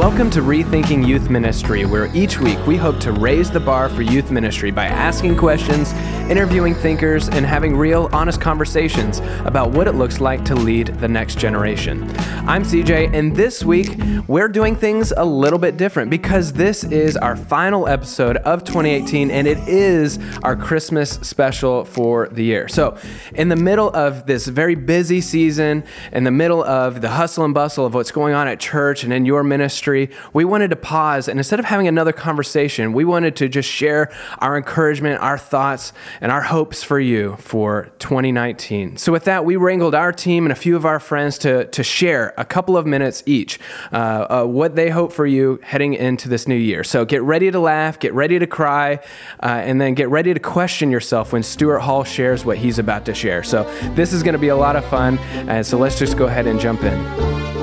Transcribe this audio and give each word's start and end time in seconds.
Welcome 0.00 0.30
to 0.30 0.40
Rethinking 0.40 1.06
Youth 1.06 1.28
Ministry, 1.28 1.84
where 1.84 2.06
each 2.16 2.40
week 2.40 2.58
we 2.66 2.78
hope 2.78 2.98
to 3.00 3.12
raise 3.12 3.50
the 3.50 3.60
bar 3.60 3.90
for 3.90 4.00
youth 4.00 4.30
ministry 4.30 4.70
by 4.70 4.86
asking 4.86 5.36
questions, 5.36 5.92
interviewing 6.30 6.76
thinkers, 6.76 7.28
and 7.28 7.44
having 7.44 7.76
real, 7.76 8.08
honest 8.12 8.40
conversations 8.40 9.18
about 9.44 9.72
what 9.72 9.88
it 9.88 9.96
looks 9.96 10.20
like 10.20 10.44
to 10.44 10.54
lead 10.54 10.86
the 11.00 11.08
next 11.08 11.38
generation. 11.38 12.04
I'm 12.48 12.62
CJ, 12.62 13.12
and 13.12 13.34
this 13.34 13.64
week 13.64 13.96
we're 14.28 14.48
doing 14.48 14.76
things 14.76 15.12
a 15.16 15.24
little 15.24 15.58
bit 15.58 15.76
different 15.76 16.08
because 16.08 16.52
this 16.52 16.84
is 16.84 17.16
our 17.16 17.34
final 17.34 17.88
episode 17.88 18.36
of 18.38 18.62
2018 18.62 19.30
and 19.32 19.48
it 19.48 19.58
is 19.66 20.20
our 20.44 20.54
Christmas 20.54 21.10
special 21.10 21.84
for 21.84 22.28
the 22.28 22.44
year. 22.44 22.68
So, 22.68 22.96
in 23.34 23.48
the 23.48 23.56
middle 23.56 23.88
of 23.90 24.26
this 24.26 24.46
very 24.46 24.76
busy 24.76 25.20
season, 25.20 25.82
in 26.12 26.22
the 26.22 26.30
middle 26.30 26.62
of 26.62 27.00
the 27.00 27.08
hustle 27.08 27.44
and 27.44 27.52
bustle 27.52 27.86
of 27.86 27.94
what's 27.94 28.12
going 28.12 28.34
on 28.34 28.46
at 28.46 28.60
church 28.60 29.02
and 29.02 29.12
in 29.12 29.26
your 29.26 29.42
ministry, 29.42 30.10
we 30.32 30.44
wanted 30.44 30.70
to 30.70 30.76
pause 30.76 31.26
and 31.26 31.40
instead 31.40 31.58
of 31.58 31.64
having 31.64 31.88
another 31.88 32.12
conversation, 32.12 32.92
we 32.92 33.04
wanted 33.04 33.34
to 33.36 33.48
just 33.48 33.68
share 33.68 34.12
our 34.38 34.56
encouragement, 34.56 35.20
our 35.20 35.36
thoughts, 35.36 35.92
and 36.20 36.30
our 36.30 36.42
hopes 36.42 36.82
for 36.82 37.00
you 37.00 37.36
for 37.38 37.90
2019. 37.98 38.96
So, 38.96 39.12
with 39.12 39.24
that, 39.24 39.44
we 39.44 39.56
wrangled 39.56 39.94
our 39.94 40.12
team 40.12 40.44
and 40.44 40.52
a 40.52 40.56
few 40.56 40.76
of 40.76 40.84
our 40.84 41.00
friends 41.00 41.38
to, 41.38 41.66
to 41.66 41.82
share 41.82 42.34
a 42.36 42.44
couple 42.44 42.76
of 42.76 42.86
minutes 42.86 43.22
each 43.26 43.58
uh, 43.92 43.96
uh, 43.96 44.44
what 44.44 44.76
they 44.76 44.90
hope 44.90 45.12
for 45.12 45.26
you 45.26 45.58
heading 45.62 45.94
into 45.94 46.28
this 46.28 46.46
new 46.46 46.56
year. 46.56 46.84
So, 46.84 47.04
get 47.04 47.22
ready 47.22 47.50
to 47.50 47.58
laugh, 47.58 47.98
get 47.98 48.12
ready 48.14 48.38
to 48.38 48.46
cry, 48.46 49.00
uh, 49.42 49.46
and 49.46 49.80
then 49.80 49.94
get 49.94 50.08
ready 50.08 50.34
to 50.34 50.40
question 50.40 50.90
yourself 50.90 51.32
when 51.32 51.42
Stuart 51.42 51.80
Hall 51.80 52.04
shares 52.04 52.44
what 52.44 52.58
he's 52.58 52.78
about 52.78 53.04
to 53.06 53.14
share. 53.14 53.42
So, 53.42 53.64
this 53.94 54.12
is 54.12 54.22
going 54.22 54.34
to 54.34 54.38
be 54.38 54.48
a 54.48 54.56
lot 54.56 54.76
of 54.76 54.84
fun. 54.86 55.18
And 55.18 55.66
so, 55.66 55.78
let's 55.78 55.98
just 55.98 56.16
go 56.16 56.26
ahead 56.26 56.46
and 56.46 56.60
jump 56.60 56.82
in. 56.82 57.59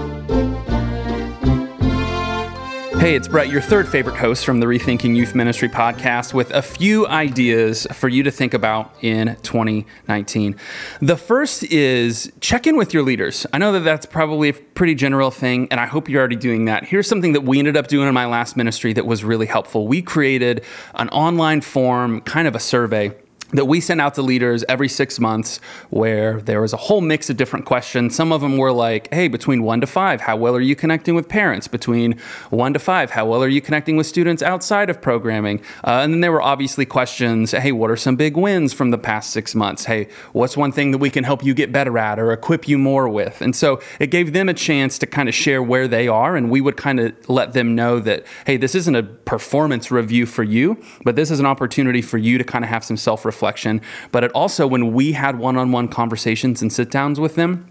Hey, 2.99 3.15
it's 3.15 3.27
Brett, 3.27 3.49
your 3.49 3.61
third 3.61 3.87
favorite 3.87 4.17
host 4.17 4.43
from 4.43 4.59
the 4.59 4.65
Rethinking 4.65 5.15
Youth 5.15 5.35
Ministry 5.35 5.69
podcast, 5.69 6.33
with 6.33 6.49
a 6.49 6.63
few 6.63 7.05
ideas 7.05 7.85
for 7.93 8.09
you 8.09 8.23
to 8.23 8.31
think 8.31 8.55
about 8.55 8.91
in 9.01 9.37
2019. 9.43 10.55
The 10.99 11.15
first 11.15 11.63
is 11.65 12.31
check 12.41 12.65
in 12.65 12.75
with 12.75 12.95
your 12.95 13.03
leaders. 13.03 13.45
I 13.53 13.59
know 13.59 13.71
that 13.73 13.81
that's 13.81 14.07
probably 14.07 14.49
a 14.49 14.53
pretty 14.53 14.95
general 14.95 15.29
thing, 15.29 15.67
and 15.69 15.79
I 15.79 15.85
hope 15.85 16.09
you're 16.09 16.19
already 16.19 16.37
doing 16.37 16.65
that. 16.65 16.85
Here's 16.85 17.07
something 17.07 17.33
that 17.33 17.41
we 17.41 17.59
ended 17.59 17.77
up 17.77 17.87
doing 17.87 18.07
in 18.07 18.13
my 18.15 18.25
last 18.25 18.57
ministry 18.57 18.93
that 18.93 19.05
was 19.05 19.23
really 19.23 19.45
helpful. 19.45 19.87
We 19.87 20.01
created 20.01 20.65
an 20.95 21.07
online 21.09 21.61
form, 21.61 22.21
kind 22.21 22.47
of 22.47 22.55
a 22.55 22.59
survey 22.59 23.15
that 23.51 23.65
we 23.65 23.79
sent 23.79 24.01
out 24.01 24.13
to 24.15 24.21
leaders 24.21 24.65
every 24.67 24.89
six 24.89 25.19
months 25.19 25.59
where 25.89 26.41
there 26.41 26.61
was 26.61 26.73
a 26.73 26.77
whole 26.77 27.01
mix 27.01 27.29
of 27.29 27.37
different 27.37 27.65
questions. 27.65 28.15
Some 28.15 28.31
of 28.31 28.41
them 28.41 28.57
were 28.57 28.73
like, 28.73 29.13
hey, 29.13 29.27
between 29.29 29.63
one 29.63 29.79
to 29.81 29.87
five, 29.87 30.19
how 30.19 30.35
well 30.35 30.55
are 30.55 30.61
you 30.61 30.75
connecting 30.75 31.15
with 31.15 31.29
parents? 31.29 31.67
Between 31.67 32.19
one 32.49 32.73
to 32.73 32.79
five, 32.79 33.11
how 33.11 33.25
well 33.25 33.41
are 33.41 33.47
you 33.47 33.61
connecting 33.61 33.95
with 33.95 34.05
students 34.05 34.43
outside 34.43 34.89
of 34.89 35.01
programming? 35.01 35.61
Uh, 35.83 36.01
and 36.03 36.13
then 36.13 36.19
there 36.21 36.31
were 36.31 36.41
obviously 36.41 36.85
questions, 36.85 37.51
hey, 37.51 37.71
what 37.71 37.89
are 37.89 37.95
some 37.95 38.15
big 38.15 38.35
wins 38.35 38.73
from 38.73 38.91
the 38.91 38.97
past 38.97 39.31
six 39.31 39.55
months? 39.55 39.85
Hey, 39.85 40.09
what's 40.33 40.57
one 40.57 40.71
thing 40.71 40.91
that 40.91 40.97
we 40.97 41.09
can 41.09 41.23
help 41.23 41.43
you 41.43 41.53
get 41.53 41.71
better 41.71 41.97
at 41.97 42.19
or 42.19 42.33
equip 42.33 42.67
you 42.67 42.77
more 42.77 43.07
with? 43.07 43.41
And 43.41 43.55
so 43.55 43.81
it 43.99 44.07
gave 44.07 44.33
them 44.33 44.49
a 44.49 44.53
chance 44.53 44.97
to 44.99 45.07
kind 45.07 45.29
of 45.29 45.35
share 45.35 45.63
where 45.63 45.87
they 45.87 46.07
are. 46.07 46.35
And 46.35 46.51
we 46.51 46.59
would 46.59 46.75
kind 46.75 46.99
of 46.99 47.29
let 47.29 47.53
them 47.53 47.75
know 47.75 47.99
that, 47.99 48.25
hey, 48.45 48.57
this 48.57 48.75
isn't 48.75 48.95
a 48.95 49.07
performance 49.28 49.92
review 49.92 50.25
for 50.25 50.42
you, 50.42 50.81
but 51.03 51.16
this 51.16 51.30
is 51.30 51.39
an 51.39 51.45
opportunity 51.45 52.02
for 52.02 52.17
you 52.17 52.38
to 52.39 52.44
kind 52.44 52.66
of 52.66 52.70
have 52.70 52.83
some 52.83 52.97
self 52.97 53.25
reflection. 53.25 53.81
But 54.11 54.23
it 54.23 54.31
also, 54.31 54.66
when 54.66 54.94
we 54.94 55.11
had 55.11 55.38
one 55.38 55.58
on 55.58 55.72
one 55.72 55.88
conversations 55.89 56.64
and 56.64 56.73
sit 56.73 56.89
downs 56.89 57.20
with 57.20 57.36
them, 57.36 57.70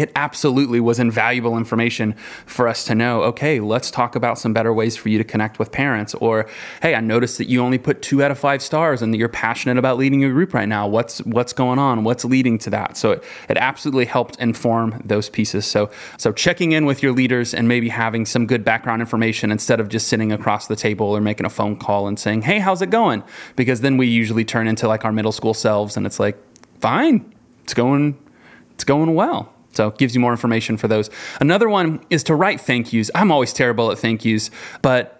it 0.00 0.10
absolutely 0.16 0.80
was 0.80 0.98
invaluable 0.98 1.58
information 1.58 2.14
for 2.46 2.66
us 2.66 2.84
to 2.84 2.94
know 2.94 3.22
okay 3.22 3.60
let's 3.60 3.90
talk 3.90 4.16
about 4.16 4.38
some 4.38 4.54
better 4.54 4.72
ways 4.72 4.96
for 4.96 5.10
you 5.10 5.18
to 5.18 5.24
connect 5.24 5.58
with 5.58 5.70
parents. 5.70 6.14
Or 6.14 6.48
hey 6.80 6.94
i 6.94 7.00
noticed 7.00 7.36
that 7.38 7.48
you 7.48 7.60
only 7.60 7.78
put 7.78 8.00
two 8.00 8.22
out 8.22 8.30
of 8.30 8.38
five 8.38 8.62
stars 8.62 9.02
and 9.02 9.12
that 9.12 9.18
you're 9.18 9.28
passionate 9.28 9.76
about 9.76 9.98
leading 9.98 10.20
your 10.20 10.32
group 10.32 10.54
right 10.54 10.68
now. 10.68 10.88
What's 10.88 11.18
what's 11.20 11.52
going 11.52 11.78
on? 11.78 12.04
What's 12.04 12.24
leading 12.24 12.56
to 12.58 12.70
that? 12.70 12.96
So 12.96 13.12
it, 13.12 13.24
it 13.50 13.58
absolutely 13.58 14.06
helped 14.06 14.36
inform 14.38 15.02
those 15.04 15.28
pieces. 15.28 15.66
So 15.66 15.90
so 16.16 16.32
checking 16.32 16.72
in 16.72 16.86
with 16.86 17.02
your 17.02 17.12
leaders 17.12 17.52
and 17.52 17.68
maybe 17.68 17.90
having 17.90 18.24
some 18.24 18.46
good 18.46 18.64
background 18.64 19.02
information 19.02 19.52
instead 19.52 19.80
of 19.80 19.88
just 19.88 20.08
sitting 20.08 20.32
across 20.32 20.66
the 20.66 20.76
table 20.76 21.06
or 21.06 21.20
making 21.20 21.44
a 21.44 21.50
phone 21.50 21.76
call 21.76 22.08
and 22.08 22.18
saying 22.18 22.42
hey 22.42 22.58
how's 22.58 22.80
it 22.80 22.90
going? 22.90 23.22
Because 23.54 23.82
then 23.82 23.98
we 23.98 24.06
usually 24.06 24.44
turn 24.44 24.66
into 24.66 24.88
like 24.88 25.04
our 25.04 25.12
middle 25.12 25.32
school 25.32 25.54
selves 25.54 25.96
and 25.98 26.06
it's 26.06 26.18
like 26.18 26.38
fine. 26.80 27.34
It's 27.64 27.74
going 27.74 28.16
it's 28.72 28.84
going 28.84 29.14
well 29.14 29.52
so 29.72 29.88
it 29.88 29.98
gives 29.98 30.14
you 30.14 30.20
more 30.20 30.32
information 30.32 30.76
for 30.76 30.88
those. 30.88 31.10
Another 31.40 31.68
one 31.68 32.00
is 32.10 32.22
to 32.24 32.34
write 32.34 32.60
thank 32.60 32.92
yous. 32.92 33.10
I'm 33.14 33.30
always 33.30 33.52
terrible 33.52 33.90
at 33.90 33.98
thank 33.98 34.24
yous, 34.24 34.50
but 34.82 35.16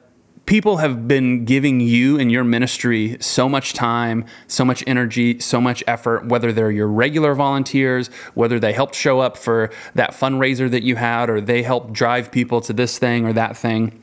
people 0.47 0.79
have 0.79 1.07
been 1.07 1.45
giving 1.45 1.79
you 1.81 2.19
and 2.19 2.33
your 2.33 2.43
ministry 2.43 3.17
so 3.21 3.49
much 3.49 3.73
time, 3.73 4.25
so 4.49 4.65
much 4.65 4.83
energy, 4.87 5.39
so 5.39 5.61
much 5.61 5.85
effort, 5.87 6.27
whether 6.27 6.53
they're 6.53 6.73
your 6.73 6.89
regular 6.89 7.35
volunteers, 7.35 8.09
whether 8.35 8.59
they 8.59 8.73
helped 8.73 8.95
show 8.95 9.21
up 9.21 9.37
for 9.37 9.71
that 9.95 10.11
fundraiser 10.11 10.69
that 10.69 10.83
you 10.83 10.97
had, 10.97 11.31
or 11.31 11.41
they 11.41 11.63
helped 11.63 11.93
drive 11.93 12.33
people 12.33 12.61
to 12.61 12.73
this 12.73 12.99
thing 12.99 13.25
or 13.25 13.33
that 13.33 13.57
thing. 13.57 14.03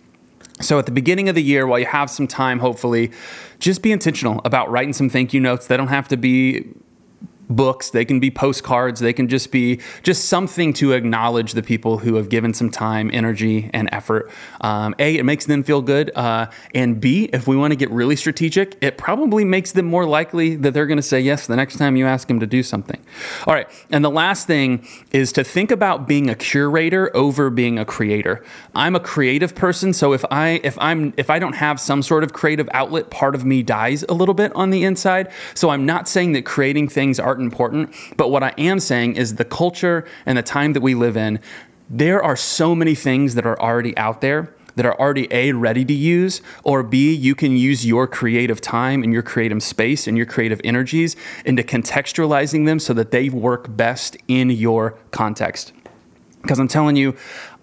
So 0.62 0.80
at 0.80 0.86
the 0.86 0.92
beginning 0.92 1.30
of 1.30 1.36
the 1.36 1.44
year, 1.44 1.68
while 1.68 1.80
you 1.80 1.86
have 1.86 2.10
some 2.10 2.28
time, 2.28 2.60
hopefully, 2.60 3.12
just 3.60 3.82
be 3.82 3.92
intentional 3.92 4.42
about 4.46 4.72
writing 4.72 4.94
some 4.94 5.10
thank 5.10 5.34
you 5.34 5.40
notes. 5.40 5.68
They 5.68 5.78
don't 5.78 5.90
have 5.90 6.08
to 6.08 6.18
be 6.18 6.74
books. 7.50 7.90
They 7.92 8.06
can 8.06 8.20
be 8.20 8.30
postcards. 8.30 9.00
They 9.00 9.14
can 9.14 9.28
just 9.28 9.52
be 9.52 9.80
just 10.04 10.26
something 10.26 10.74
to 10.74 10.94
acknowledge 10.94 11.54
the 11.54 11.64
people 11.64 11.98
who 11.98 12.16
have 12.16 12.30
given 12.30 12.54
some 12.54 12.70
time 12.70 13.10
energy 13.14 13.70
and 13.74 13.90
effort. 13.92 14.30
Um, 14.62 14.96
a 15.00 15.18
it 15.18 15.24
makes 15.24 15.46
them 15.46 15.64
feel 15.64 15.82
good. 15.82 16.12
Uh, 16.16 16.48
and 16.74 17.00
b 17.00 17.30
if 17.34 17.48
we 17.48 17.56
want 17.56 17.72
to 17.72 17.76
get 17.76 17.90
really 17.92 18.16
strategic 18.16 18.78
it 18.82 18.98
probably 18.98 19.46
makes 19.46 19.72
them 19.72 19.86
more 19.86 20.06
likely 20.06 20.56
that 20.56 20.74
they're 20.74 20.86
going 20.86 20.98
to 20.98 21.04
say 21.04 21.20
yes 21.20 21.48
the 21.48 21.56
next 21.56 21.78
time 21.78 21.96
you 21.96 22.06
ask 22.06 22.28
them 22.28 22.40
to 22.40 22.48
do 22.48 22.64
something. 22.64 23.00
All 23.46 23.54
right 23.54 23.68
and 23.92 24.04
the 24.04 24.12
last 24.12 24.48
thing 24.48 24.86
is 25.12 25.32
to 25.34 25.44
think 25.44 25.72
about 25.72 26.08
being 26.08 26.30
a 26.30 26.36
curator 26.36 27.16
over 27.16 27.50
being 27.50 27.80
a 27.80 27.86
creator. 27.86 28.44
I'm 28.76 28.96
a 28.96 29.00
creative 29.00 29.56
person 29.56 29.94
so 29.94 30.14
if 30.14 30.26
i 30.32 30.60
if 30.64 30.78
i'm 30.80 31.14
if 31.18 31.30
i 31.30 31.40
don't 31.40 31.56
have 31.56 31.80
some 31.80 32.02
sort 32.02 32.24
of 32.24 32.34
creative 32.34 32.70
outlet 32.74 33.10
part 33.10 33.36
of 33.36 33.46
me 33.46 33.64
dies 33.64 34.04
a 34.10 34.14
little 34.14 34.36
bit 34.36 34.54
on 34.56 34.70
the 34.70 34.84
inside. 34.84 35.32
So 35.54 35.70
i'm 35.70 35.86
not 35.86 36.08
saying 36.08 36.34
that 36.34 36.46
creating 36.46 36.90
things 36.90 37.20
are 37.20 37.37
important. 37.40 37.94
But 38.18 38.30
what 38.30 38.44
I 38.44 38.54
am 38.58 38.80
saying 38.80 39.16
is 39.16 39.36
the 39.36 39.46
culture 39.46 40.06
and 40.26 40.38
the 40.38 40.44
time 40.44 40.74
that 40.74 40.82
we 40.82 40.96
live 40.96 41.18
in, 41.18 41.40
there 41.90 42.22
are 42.22 42.36
so 42.36 42.76
many 42.76 42.96
things 42.96 43.36
that 43.36 43.46
are 43.46 43.60
already 43.60 43.96
out 43.98 44.22
there 44.22 44.54
that 44.78 44.86
are 44.86 44.98
already 45.00 45.28
A, 45.32 45.52
ready 45.54 45.84
to 45.84 45.94
use, 45.94 46.42
or 46.64 46.84
B, 46.84 47.12
you 47.12 47.34
can 47.34 47.58
use 47.58 47.84
your 47.84 48.06
creative 48.06 48.62
time 48.62 49.04
and 49.04 49.12
your 49.12 49.24
creative 49.24 49.64
space 49.64 50.08
and 50.08 50.16
your 50.16 50.28
creative 50.28 50.62
energies 50.64 51.16
into 51.46 51.64
contextualizing 51.64 52.68
them 52.68 52.78
so 52.80 52.94
that 52.94 53.10
they 53.10 53.30
work 53.30 53.76
best 53.76 54.18
in 54.28 54.52
your 54.52 54.92
context. 55.10 55.74
Because 56.44 56.60
I'm 56.60 56.68
telling 56.68 56.96
you, 56.96 57.18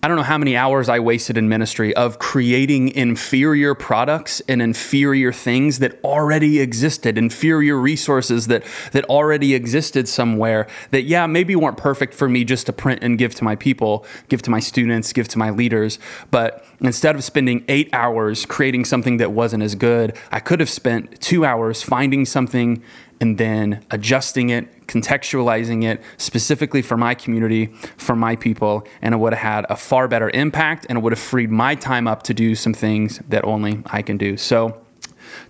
I 0.04 0.06
don't 0.06 0.18
know 0.18 0.22
how 0.22 0.36
many 0.36 0.54
hours 0.54 0.90
I 0.90 0.98
wasted 0.98 1.38
in 1.38 1.48
ministry 1.48 1.96
of 1.96 2.18
creating 2.18 2.90
inferior 2.90 3.74
products 3.74 4.42
and 4.46 4.60
inferior 4.60 5.32
things 5.32 5.78
that 5.78 5.98
already 6.04 6.60
existed, 6.60 7.16
inferior 7.16 7.78
resources 7.78 8.48
that 8.48 8.64
that 8.92 9.06
already 9.06 9.54
existed 9.54 10.06
somewhere 10.06 10.66
that 10.90 11.04
yeah, 11.04 11.24
maybe 11.26 11.56
weren't 11.56 11.78
perfect 11.78 12.12
for 12.12 12.28
me 12.28 12.44
just 12.44 12.66
to 12.66 12.72
print 12.74 13.02
and 13.02 13.16
give 13.16 13.34
to 13.36 13.44
my 13.44 13.56
people, 13.56 14.04
give 14.28 14.42
to 14.42 14.50
my 14.50 14.60
students, 14.60 15.10
give 15.14 15.26
to 15.28 15.38
my 15.38 15.48
leaders, 15.48 15.98
but 16.30 16.66
instead 16.80 17.16
of 17.16 17.24
spending 17.24 17.64
8 17.66 17.88
hours 17.94 18.44
creating 18.44 18.84
something 18.84 19.16
that 19.16 19.32
wasn't 19.32 19.62
as 19.62 19.74
good, 19.74 20.18
I 20.30 20.38
could 20.38 20.60
have 20.60 20.68
spent 20.68 21.18
2 21.22 21.46
hours 21.46 21.82
finding 21.82 22.26
something 22.26 22.82
and 23.22 23.38
then 23.38 23.82
adjusting 23.90 24.50
it, 24.50 24.73
contextualizing 24.86 25.84
it 25.84 26.02
specifically 26.16 26.82
for 26.82 26.96
my 26.96 27.14
community, 27.14 27.66
for 27.96 28.16
my 28.16 28.36
people, 28.36 28.86
and 29.02 29.14
it 29.14 29.18
would 29.18 29.32
have 29.32 29.42
had 29.42 29.66
a 29.70 29.76
far 29.76 30.08
better 30.08 30.30
impact 30.30 30.86
and 30.88 30.98
it 30.98 31.00
would 31.02 31.12
have 31.12 31.18
freed 31.18 31.50
my 31.50 31.74
time 31.74 32.06
up 32.06 32.22
to 32.24 32.34
do 32.34 32.54
some 32.54 32.74
things 32.74 33.20
that 33.28 33.44
only 33.44 33.82
I 33.86 34.02
can 34.02 34.16
do. 34.16 34.36
So 34.36 34.84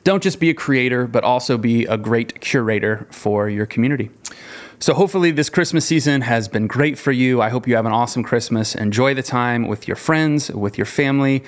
don't 0.03 0.23
just 0.23 0.41
be 0.41 0.51
a 0.51 0.55
creator, 0.55 1.07
but 1.07 1.25
also 1.25 1.59
be 1.59 1.85
a 1.87 1.97
great 1.97 2.41
curator 2.41 3.07
for 3.11 3.49
your 3.49 3.67
community. 3.67 4.11
So, 4.81 4.93
hopefully, 4.93 5.31
this 5.31 5.49
Christmas 5.49 5.87
season 5.87 6.21
has 6.23 6.49
been 6.49 6.67
great 6.67 6.99
for 6.99 7.13
you. 7.13 7.41
I 7.41 7.49
hope 7.49 7.67
you 7.67 7.77
have 7.77 7.87
an 7.87 7.93
awesome 7.93 8.23
Christmas. 8.23 8.75
Enjoy 8.75 9.15
the 9.15 9.23
time 9.23 9.67
with 9.67 9.89
your 9.89 9.97
friends, 9.97 10.51
with 10.51 10.77
your 10.77 10.85
family. 10.85 11.45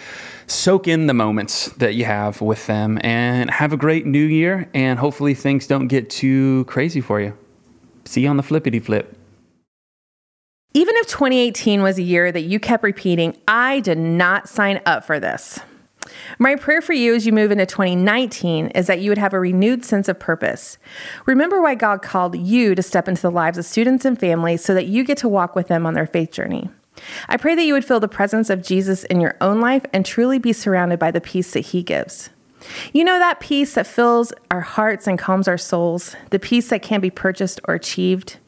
Soak 0.46 0.88
in 0.88 1.06
the 1.06 1.12
moments 1.12 1.66
that 1.72 1.94
you 1.96 2.04
have 2.04 2.40
with 2.40 2.66
them 2.66 2.98
and 3.02 3.50
have 3.50 3.72
a 3.72 3.76
great 3.76 4.06
new 4.06 4.24
year. 4.24 4.70
And 4.72 4.98
hopefully, 4.98 5.34
things 5.34 5.66
don't 5.66 5.88
get 5.88 6.08
too 6.08 6.64
crazy 6.66 7.00
for 7.00 7.20
you. 7.20 7.36
See 8.06 8.22
you 8.22 8.28
on 8.28 8.36
the 8.36 8.42
flippity 8.42 8.78
flip. 8.80 9.18
Even 10.72 10.94
if 10.96 11.06
2018 11.06 11.82
was 11.82 11.98
a 11.98 12.02
year 12.02 12.30
that 12.30 12.42
you 12.42 12.60
kept 12.60 12.82
repeating, 12.82 13.36
I 13.48 13.80
did 13.80 13.98
not 13.98 14.48
sign 14.48 14.80
up 14.86 15.04
for 15.04 15.18
this. 15.18 15.58
My 16.38 16.54
prayer 16.54 16.80
for 16.80 16.92
you 16.92 17.14
as 17.14 17.26
you 17.26 17.32
move 17.32 17.50
into 17.50 17.66
2019 17.66 18.68
is 18.68 18.86
that 18.86 19.00
you 19.00 19.10
would 19.10 19.18
have 19.18 19.32
a 19.32 19.40
renewed 19.40 19.84
sense 19.84 20.08
of 20.08 20.20
purpose. 20.20 20.78
Remember 21.24 21.60
why 21.60 21.74
God 21.74 22.02
called 22.02 22.36
you 22.36 22.74
to 22.74 22.82
step 22.82 23.08
into 23.08 23.22
the 23.22 23.30
lives 23.30 23.58
of 23.58 23.64
students 23.64 24.04
and 24.04 24.18
families 24.18 24.62
so 24.62 24.74
that 24.74 24.86
you 24.86 25.02
get 25.02 25.18
to 25.18 25.28
walk 25.28 25.56
with 25.56 25.68
them 25.68 25.86
on 25.86 25.94
their 25.94 26.06
faith 26.06 26.30
journey. 26.30 26.68
I 27.28 27.36
pray 27.36 27.54
that 27.54 27.64
you 27.64 27.74
would 27.74 27.84
feel 27.84 28.00
the 28.00 28.08
presence 28.08 28.50
of 28.50 28.62
Jesus 28.62 29.04
in 29.04 29.20
your 29.20 29.36
own 29.40 29.60
life 29.60 29.84
and 29.92 30.06
truly 30.06 30.38
be 30.38 30.52
surrounded 30.52 30.98
by 30.98 31.10
the 31.10 31.20
peace 31.20 31.52
that 31.52 31.60
he 31.60 31.82
gives. 31.82 32.30
You 32.92 33.04
know 33.04 33.18
that 33.18 33.40
peace 33.40 33.74
that 33.74 33.86
fills 33.86 34.32
our 34.50 34.60
hearts 34.60 35.06
and 35.06 35.18
calms 35.18 35.48
our 35.48 35.58
souls, 35.58 36.16
the 36.30 36.38
peace 36.38 36.68
that 36.70 36.82
can't 36.82 37.02
be 37.02 37.10
purchased 37.10 37.60
or 37.64 37.74
achieved. 37.74 38.38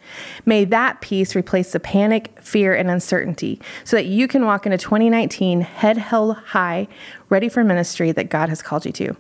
May 0.47 0.65
that 0.67 1.01
peace 1.01 1.37
replace 1.37 1.73
the 1.73 1.81
panic, 1.81 2.39
fear, 2.41 2.75
and 2.75 2.91
uncertainty 2.91 3.61
so 3.85 3.97
that 3.97 4.07
you 4.07 4.27
can 4.27 4.45
walk 4.45 4.67
into 4.67 4.79
2019 4.79 5.61
head 5.61 5.99
held 5.99 6.37
high, 6.37 6.89
ready 7.29 7.49
for 7.49 7.63
ministry 7.63 8.13
that 8.13 8.31
God 8.31 8.49
has 8.49 8.63
called 8.63 8.87
you 8.87 8.93
to. 8.93 9.17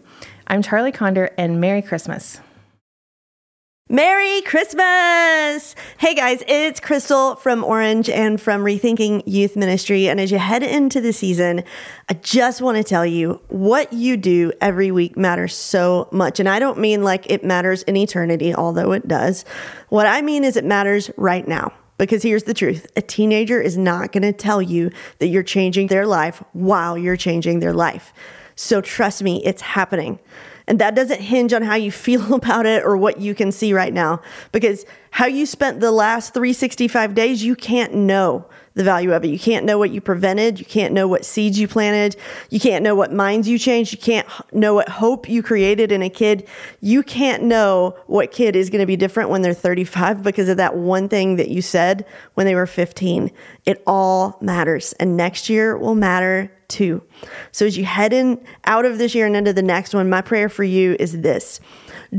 I'm 0.46 0.62
Charlie 0.62 0.92
Condor, 0.92 1.30
and 1.36 1.60
Merry 1.60 1.82
Christmas. 1.82 2.40
Merry 3.90 4.42
Christmas! 4.42 5.74
Hey 5.96 6.14
guys, 6.14 6.42
it's 6.46 6.78
Crystal 6.78 7.36
from 7.36 7.64
Orange 7.64 8.10
and 8.10 8.38
from 8.38 8.62
Rethinking 8.62 9.22
Youth 9.24 9.56
Ministry. 9.56 10.10
And 10.10 10.20
as 10.20 10.30
you 10.30 10.36
head 10.36 10.62
into 10.62 11.00
the 11.00 11.10
season, 11.10 11.64
I 12.06 12.12
just 12.12 12.60
want 12.60 12.76
to 12.76 12.84
tell 12.84 13.06
you 13.06 13.40
what 13.48 13.90
you 13.94 14.18
do 14.18 14.52
every 14.60 14.90
week 14.90 15.16
matters 15.16 15.56
so 15.56 16.06
much. 16.12 16.38
And 16.38 16.50
I 16.50 16.58
don't 16.58 16.78
mean 16.78 17.02
like 17.02 17.30
it 17.30 17.42
matters 17.42 17.82
in 17.84 17.96
eternity, 17.96 18.54
although 18.54 18.92
it 18.92 19.08
does. 19.08 19.46
What 19.88 20.06
I 20.06 20.20
mean 20.20 20.44
is 20.44 20.58
it 20.58 20.66
matters 20.66 21.10
right 21.16 21.48
now. 21.48 21.72
Because 21.96 22.22
here's 22.22 22.44
the 22.44 22.52
truth 22.52 22.86
a 22.94 23.00
teenager 23.00 23.58
is 23.58 23.78
not 23.78 24.12
going 24.12 24.22
to 24.22 24.34
tell 24.34 24.60
you 24.60 24.90
that 25.18 25.28
you're 25.28 25.42
changing 25.42 25.86
their 25.86 26.06
life 26.06 26.44
while 26.52 26.98
you're 26.98 27.16
changing 27.16 27.60
their 27.60 27.72
life. 27.72 28.12
So 28.54 28.82
trust 28.82 29.22
me, 29.22 29.42
it's 29.46 29.62
happening. 29.62 30.18
And 30.68 30.78
that 30.80 30.94
doesn't 30.94 31.20
hinge 31.20 31.54
on 31.54 31.62
how 31.62 31.74
you 31.74 31.90
feel 31.90 32.34
about 32.40 32.66
it 32.66 32.84
or 32.84 32.96
what 32.96 33.20
you 33.20 33.34
can 33.34 33.50
see 33.50 33.72
right 33.72 33.92
now, 33.92 34.20
because 34.52 34.84
how 35.10 35.26
you 35.26 35.46
spent 35.46 35.80
the 35.80 35.90
last 35.90 36.34
365 36.34 37.14
days, 37.14 37.42
you 37.42 37.56
can't 37.56 37.94
know 37.94 38.46
the 38.74 38.84
value 38.84 39.12
of 39.12 39.24
it. 39.24 39.28
You 39.28 39.38
can't 39.38 39.64
know 39.64 39.76
what 39.76 39.90
you 39.90 40.00
prevented. 40.00 40.60
You 40.60 40.66
can't 40.66 40.94
know 40.94 41.08
what 41.08 41.24
seeds 41.24 41.58
you 41.58 41.66
planted. 41.66 42.20
You 42.50 42.60
can't 42.60 42.84
know 42.84 42.94
what 42.94 43.12
minds 43.12 43.48
you 43.48 43.58
changed. 43.58 43.92
You 43.92 43.98
can't 43.98 44.28
know 44.52 44.74
what 44.74 44.88
hope 44.88 45.28
you 45.28 45.42
created 45.42 45.90
in 45.90 46.02
a 46.02 46.10
kid. 46.10 46.46
You 46.80 47.02
can't 47.02 47.42
know 47.42 47.96
what 48.06 48.30
kid 48.30 48.54
is 48.54 48.70
going 48.70 48.80
to 48.80 48.86
be 48.86 48.94
different 48.94 49.30
when 49.30 49.42
they're 49.42 49.54
35 49.54 50.22
because 50.22 50.48
of 50.48 50.58
that 50.58 50.76
one 50.76 51.08
thing 51.08 51.36
that 51.36 51.48
you 51.48 51.60
said 51.60 52.06
when 52.34 52.46
they 52.46 52.54
were 52.54 52.66
15. 52.66 53.32
It 53.64 53.82
all 53.84 54.38
matters. 54.40 54.92
And 55.00 55.16
next 55.16 55.48
year 55.48 55.76
will 55.76 55.96
matter 55.96 56.52
too. 56.68 57.02
So 57.52 57.66
as 57.66 57.76
you 57.76 57.84
head 57.84 58.12
in 58.12 58.42
out 58.64 58.84
of 58.84 58.98
this 58.98 59.14
year 59.14 59.26
and 59.26 59.36
into 59.36 59.52
the 59.52 59.62
next 59.62 59.94
one, 59.94 60.08
my 60.08 60.20
prayer 60.20 60.48
for 60.48 60.64
you 60.64 60.96
is 60.98 61.20
this. 61.20 61.60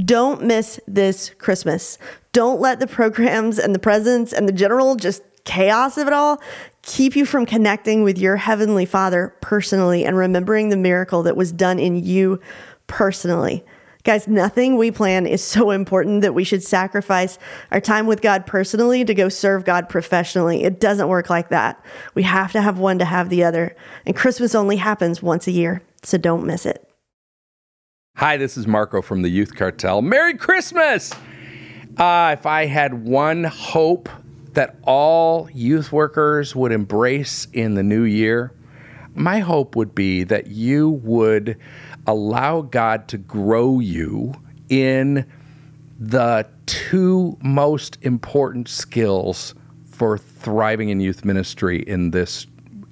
Don't 0.05 0.43
miss 0.43 0.79
this 0.87 1.31
Christmas. 1.37 1.97
Don't 2.33 2.59
let 2.59 2.79
the 2.79 2.87
programs 2.87 3.57
and 3.59 3.73
the 3.73 3.79
presents 3.79 4.33
and 4.33 4.47
the 4.47 4.53
general 4.53 4.95
just 4.95 5.23
chaos 5.45 5.97
of 5.97 6.07
it 6.07 6.13
all 6.13 6.41
keep 6.83 7.15
you 7.15 7.25
from 7.25 7.45
connecting 7.45 8.03
with 8.03 8.17
your 8.17 8.35
heavenly 8.35 8.85
Father 8.85 9.35
personally 9.41 10.05
and 10.05 10.17
remembering 10.17 10.69
the 10.69 10.77
miracle 10.77 11.23
that 11.23 11.35
was 11.35 11.51
done 11.51 11.79
in 11.79 11.95
you 11.95 12.39
personally. 12.87 13.63
Guys, 14.09 14.27
nothing 14.27 14.75
we 14.75 14.89
plan 14.89 15.27
is 15.27 15.43
so 15.43 15.69
important 15.69 16.21
that 16.21 16.33
we 16.33 16.43
should 16.43 16.63
sacrifice 16.63 17.37
our 17.69 17.79
time 17.79 18.07
with 18.07 18.23
God 18.23 18.47
personally 18.47 19.05
to 19.05 19.13
go 19.13 19.29
serve 19.29 19.65
God 19.65 19.87
professionally. 19.87 20.63
It 20.63 20.79
doesn't 20.79 21.07
work 21.07 21.29
like 21.29 21.49
that. 21.49 21.79
We 22.15 22.23
have 22.23 22.51
to 22.53 22.61
have 22.63 22.79
one 22.79 22.97
to 22.97 23.05
have 23.05 23.29
the 23.29 23.43
other. 23.43 23.75
And 24.07 24.15
Christmas 24.15 24.55
only 24.55 24.77
happens 24.77 25.21
once 25.21 25.45
a 25.45 25.51
year, 25.51 25.83
so 26.01 26.17
don't 26.17 26.43
miss 26.43 26.65
it. 26.65 26.89
Hi, 28.15 28.35
this 28.35 28.57
is 28.57 28.65
Marko 28.65 29.03
from 29.03 29.21
the 29.21 29.29
Youth 29.29 29.55
Cartel. 29.55 30.01
Merry 30.01 30.33
Christmas! 30.33 31.13
Uh, 31.95 32.35
if 32.35 32.47
I 32.47 32.65
had 32.65 33.05
one 33.05 33.43
hope 33.43 34.09
that 34.53 34.75
all 34.81 35.47
youth 35.53 35.91
workers 35.91 36.55
would 36.55 36.71
embrace 36.71 37.45
in 37.53 37.75
the 37.75 37.83
new 37.83 38.01
year, 38.01 38.55
my 39.15 39.39
hope 39.39 39.75
would 39.75 39.93
be 39.95 40.23
that 40.23 40.47
you 40.47 40.89
would 40.89 41.57
allow 42.07 42.61
God 42.61 43.07
to 43.09 43.17
grow 43.17 43.79
you 43.79 44.33
in 44.69 45.29
the 45.99 46.47
two 46.65 47.37
most 47.41 47.97
important 48.01 48.67
skills 48.69 49.53
for 49.89 50.17
thriving 50.17 50.89
in 50.89 51.01
youth 51.01 51.25
ministry 51.25 51.81
in 51.81 52.11
this 52.11 52.45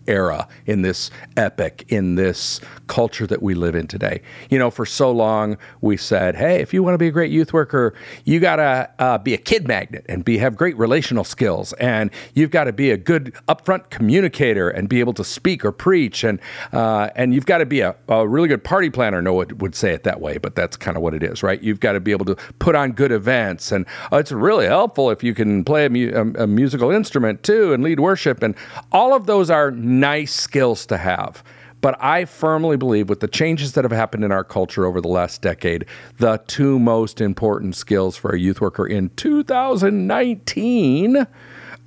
era, 0.08 0.48
in 0.66 0.82
this 0.82 1.12
epic, 1.36 1.86
in 1.90 2.16
this 2.16 2.62
culture 2.88 3.28
that 3.28 3.42
we 3.42 3.54
live 3.54 3.76
in 3.76 3.88
today. 3.88 4.22
You 4.50 4.60
know, 4.60 4.72
for 4.72 4.86
so 4.86 5.12
long 5.12 5.58
we 5.82 5.98
said, 5.98 6.36
hey, 6.36 6.62
if 6.62 6.74
you 6.74 6.84
want 6.84 6.94
to 6.94 6.98
be 6.98 7.08
a 7.08 7.12
great 7.12 7.32
youth 7.32 7.54
worker, 7.54 7.94
you 8.26 8.40
got 8.40 8.58
to 8.58 8.90
uh, 9.00 9.18
be 9.18 9.34
a 9.34 9.38
kid 9.38 9.68
magnet 9.68 10.06
and 10.10 10.24
be 10.24 10.38
have 10.38 10.56
great 10.56 10.78
relational 10.78 11.24
skills, 11.24 11.74
and 11.74 12.12
you've 12.34 12.52
got 12.52 12.66
to 12.66 12.74
be 12.74 12.92
a 12.92 12.98
good 12.98 13.34
upfront 13.48 13.90
communicator 13.90 14.70
and 14.70 14.90
be 14.90 15.00
able 15.00 15.14
to 15.14 15.24
speak 15.24 15.66
or 15.66 15.72
preach, 15.72 16.24
and 16.24 16.40
uh, 16.74 17.10
and 17.16 17.34
you've 17.34 17.46
got 17.46 17.60
to 17.60 17.66
be 17.66 17.82
a, 17.82 17.96
a, 18.08 18.28
really 18.28 18.48
good 18.48 18.64
party 18.64 18.90
planner. 18.90 19.22
No 19.22 19.34
one 19.34 19.58
would 19.58 19.76
say 19.76 19.94
it 19.94 20.04
that 20.04 20.22
way, 20.22 20.38
but 20.38 20.56
that's 20.56 20.78
kind 20.78 20.98
of 20.98 21.04
what 21.04 21.14
it 21.14 21.24
is, 21.24 21.44
right? 21.44 21.62
You've 21.62 21.80
got 21.80 21.94
to 21.94 22.00
be 22.00 22.12
able 22.12 22.26
to 22.26 22.36
put 22.60 22.76
on 22.76 22.92
good 22.92 23.12
events, 23.12 23.72
and 23.72 23.86
uh, 24.12 24.18
it's 24.18 24.32
really 24.32 24.66
helpful 24.66 25.10
if 25.12 25.24
you 25.24 25.34
can 25.34 25.64
play 25.64 25.86
a, 25.86 25.90
mu- 25.90 26.12
a, 26.14 26.44
a 26.44 26.48
musical 26.48 26.92
instrument 26.92 27.44
too 27.44 27.74
and 27.74 27.84
lead 27.84 28.00
worship, 28.00 28.44
and 28.44 28.56
all 28.92 29.14
of 29.14 29.26
those 29.26 29.50
are 29.50 29.72
nice 30.00 30.34
skills 30.34 30.86
to 30.88 30.98
have. 30.98 31.44
But 31.80 32.02
I 32.04 32.26
firmly 32.26 32.76
believe 32.76 33.08
with 33.08 33.20
the 33.20 33.28
changes 33.28 33.74
that 33.74 33.84
have 33.84 33.92
happened 33.92 34.24
in 34.24 34.32
our 34.32 34.44
culture 34.44 34.86
over 34.86 35.00
the 35.00 35.08
last 35.08 35.42
decade, 35.42 35.86
the 36.18 36.42
two 36.48 36.80
most 36.80 37.22
important 37.22 37.76
skills 37.76 38.18
for 38.18 38.32
a 38.32 38.40
youth 38.40 38.60
worker 38.60 38.88
in 38.88 39.10
2019 39.10 41.28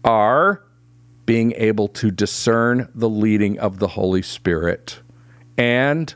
are 0.04 0.62
being 1.26 1.52
able 1.56 1.88
to 1.88 2.10
discern 2.10 2.88
the 2.94 3.08
leading 3.08 3.58
of 3.58 3.78
the 3.78 3.88
Holy 3.88 4.22
Spirit 4.22 5.00
and 5.58 6.14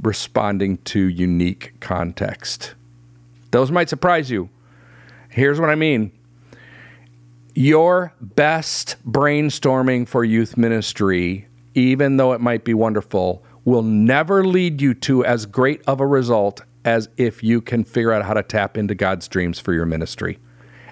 responding 0.00 0.78
to 0.78 1.00
unique 1.00 1.74
context. 1.80 2.74
Those 3.52 3.70
might 3.70 3.88
surprise 3.88 4.30
you. 4.30 4.48
Here's 5.28 5.60
what 5.60 5.70
I 5.70 5.74
mean 5.74 6.12
your 7.54 8.14
best 8.20 8.96
brainstorming 9.06 10.06
for 10.06 10.24
youth 10.24 10.56
ministry, 10.56 11.48
even 11.74 12.16
though 12.16 12.32
it 12.32 12.40
might 12.40 12.64
be 12.64 12.74
wonderful, 12.74 13.44
will 13.64 13.82
never 13.82 14.44
lead 14.44 14.80
you 14.80 14.94
to 14.94 15.24
as 15.24 15.46
great 15.46 15.82
of 15.86 16.00
a 16.00 16.06
result 16.06 16.62
as 16.84 17.08
if 17.16 17.42
you 17.42 17.60
can 17.60 17.84
figure 17.84 18.12
out 18.12 18.24
how 18.24 18.34
to 18.34 18.42
tap 18.42 18.76
into 18.76 18.94
God's 18.94 19.28
dreams 19.28 19.58
for 19.58 19.72
your 19.72 19.86
ministry. 19.86 20.38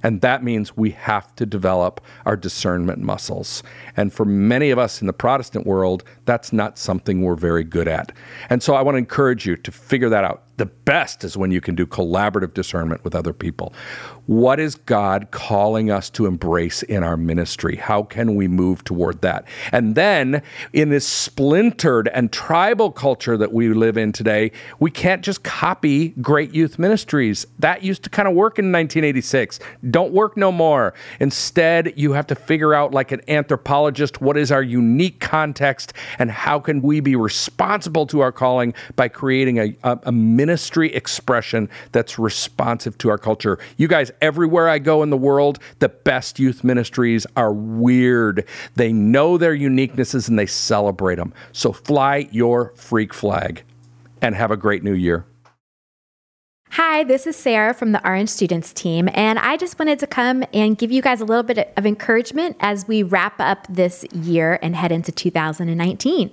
And 0.03 0.21
that 0.23 0.43
means 0.43 0.77
we 0.77 0.91
have 0.93 1.35
to 1.37 1.45
develop 1.45 2.01
our 2.25 2.37
discernment 2.37 3.01
muscles. 3.01 3.63
And 3.97 4.13
for 4.13 4.25
many 4.25 4.71
of 4.71 4.79
us 4.79 5.01
in 5.01 5.07
the 5.07 5.13
Protestant 5.13 5.67
world, 5.67 6.05
that's 6.25 6.53
not 6.53 6.79
something 6.79 7.23
we're 7.23 7.35
very 7.35 7.65
good 7.65 7.89
at. 7.89 8.13
And 8.49 8.63
so 8.63 8.75
I 8.75 8.83
want 8.83 8.95
to 8.95 8.99
encourage 8.99 9.47
you 9.47 9.57
to 9.57 9.71
figure 9.71 10.09
that 10.09 10.25
out. 10.25 10.45
The 10.57 10.67
best 10.67 11.25
is 11.25 11.37
when 11.37 11.51
you 11.51 11.61
can 11.61 11.75
do 11.75 11.87
collaborative 11.87 12.53
discernment 12.53 13.03
with 13.03 13.15
other 13.15 13.33
people. 13.33 13.73
What 14.27 14.61
is 14.61 14.75
God 14.75 15.31
calling 15.31 15.91
us 15.91 16.11
to 16.11 16.27
embrace 16.27 16.83
in 16.83 17.03
our 17.03 17.17
ministry? 17.17 17.77
How 17.77 18.03
can 18.03 18.35
we 18.35 18.47
move 18.47 18.85
toward 18.85 19.23
that? 19.23 19.47
And 19.73 19.95
then, 19.95 20.43
in 20.73 20.91
this 20.91 21.07
splintered 21.07 22.09
and 22.09 22.31
tribal 22.31 22.93
culture 22.93 23.37
that 23.37 23.53
we 23.53 23.71
live 23.71 23.97
in 23.97 24.13
today, 24.13 24.53
we 24.79 24.91
can't 24.91 25.23
just 25.23 25.43
copy 25.43 26.11
great 26.21 26.55
youth 26.55 26.79
ministries. 26.79 27.47
That 27.59 27.83
used 27.83 28.05
to 28.05 28.11
kind 28.11 28.29
of 28.29 28.35
work 28.35 28.59
in 28.59 28.67
1986. 28.67 29.59
Don't 29.91 30.13
work 30.13 30.37
no 30.37 30.53
more. 30.53 30.95
Instead, 31.19 31.95
you 31.97 32.13
have 32.13 32.27
to 32.29 32.35
figure 32.35 32.75
out, 32.75 32.93
like 32.93 33.13
an 33.13 33.23
anthropologist, 33.29 34.21
what 34.21 34.37
is 34.37 34.53
our 34.53 34.63
unique 34.63 35.21
context 35.21 35.93
and 36.19 36.31
how 36.31 36.61
can 36.61 36.83
we 36.83 37.01
be 37.01 37.17
responsible 37.17 38.07
to 38.07 38.21
our 38.21 38.33
calling 38.33 38.75
by 38.95 39.09
creating 39.09 39.59
a, 39.59 39.77
a, 39.83 39.99
a 40.05 40.13
ministry 40.51 40.93
expression 40.93 41.71
that's 41.93 42.19
responsive 42.19 42.99
to 42.99 43.09
our 43.09 43.19
culture. 43.19 43.57
You 43.77 43.87
guys, 43.87 44.11
everywhere 44.21 44.69
I 44.69 44.81
go 44.81 45.05
in 45.05 45.11
the 45.11 45.17
world, 45.17 45.61
the 45.79 45.89
best 45.89 46.41
youth 46.41 46.65
ministries 46.65 47.25
are 47.37 47.53
weird. 47.53 48.45
They 48.75 48.93
know 48.93 49.39
their 49.39 49.55
uniquenesses 49.55 50.29
and 50.29 50.37
they 50.37 50.47
celebrate 50.47 51.17
them. 51.17 51.33
So 51.53 51.73
fly 51.73 52.29
your 52.33 52.73
freak 52.75 53.15
flag 53.15 53.63
and 54.21 54.35
have 54.35 54.51
a 54.51 54.57
great 54.57 54.83
new 54.83 54.93
year. 54.93 55.25
Hi, 56.75 57.03
this 57.03 57.27
is 57.27 57.35
Sarah 57.35 57.75
from 57.75 57.91
the 57.91 58.07
Orange 58.07 58.29
Students 58.29 58.73
team, 58.73 59.09
and 59.13 59.41
I 59.41 59.57
just 59.57 59.77
wanted 59.77 59.99
to 59.99 60.07
come 60.07 60.45
and 60.55 60.79
give 60.79 60.93
you 60.93 61.03
guys 61.03 61.21
a 61.21 61.25
little 61.25 61.43
bit 61.43 61.73
of 61.77 61.85
encouragement 61.85 62.57
as 62.61 62.87
we 62.87 63.03
wrap 63.03 63.41
up 63.41 63.67
this 63.69 64.05
year 64.13 64.57
and 64.63 64.77
head 64.77 64.93
into 64.93 65.11
2019. 65.11 66.31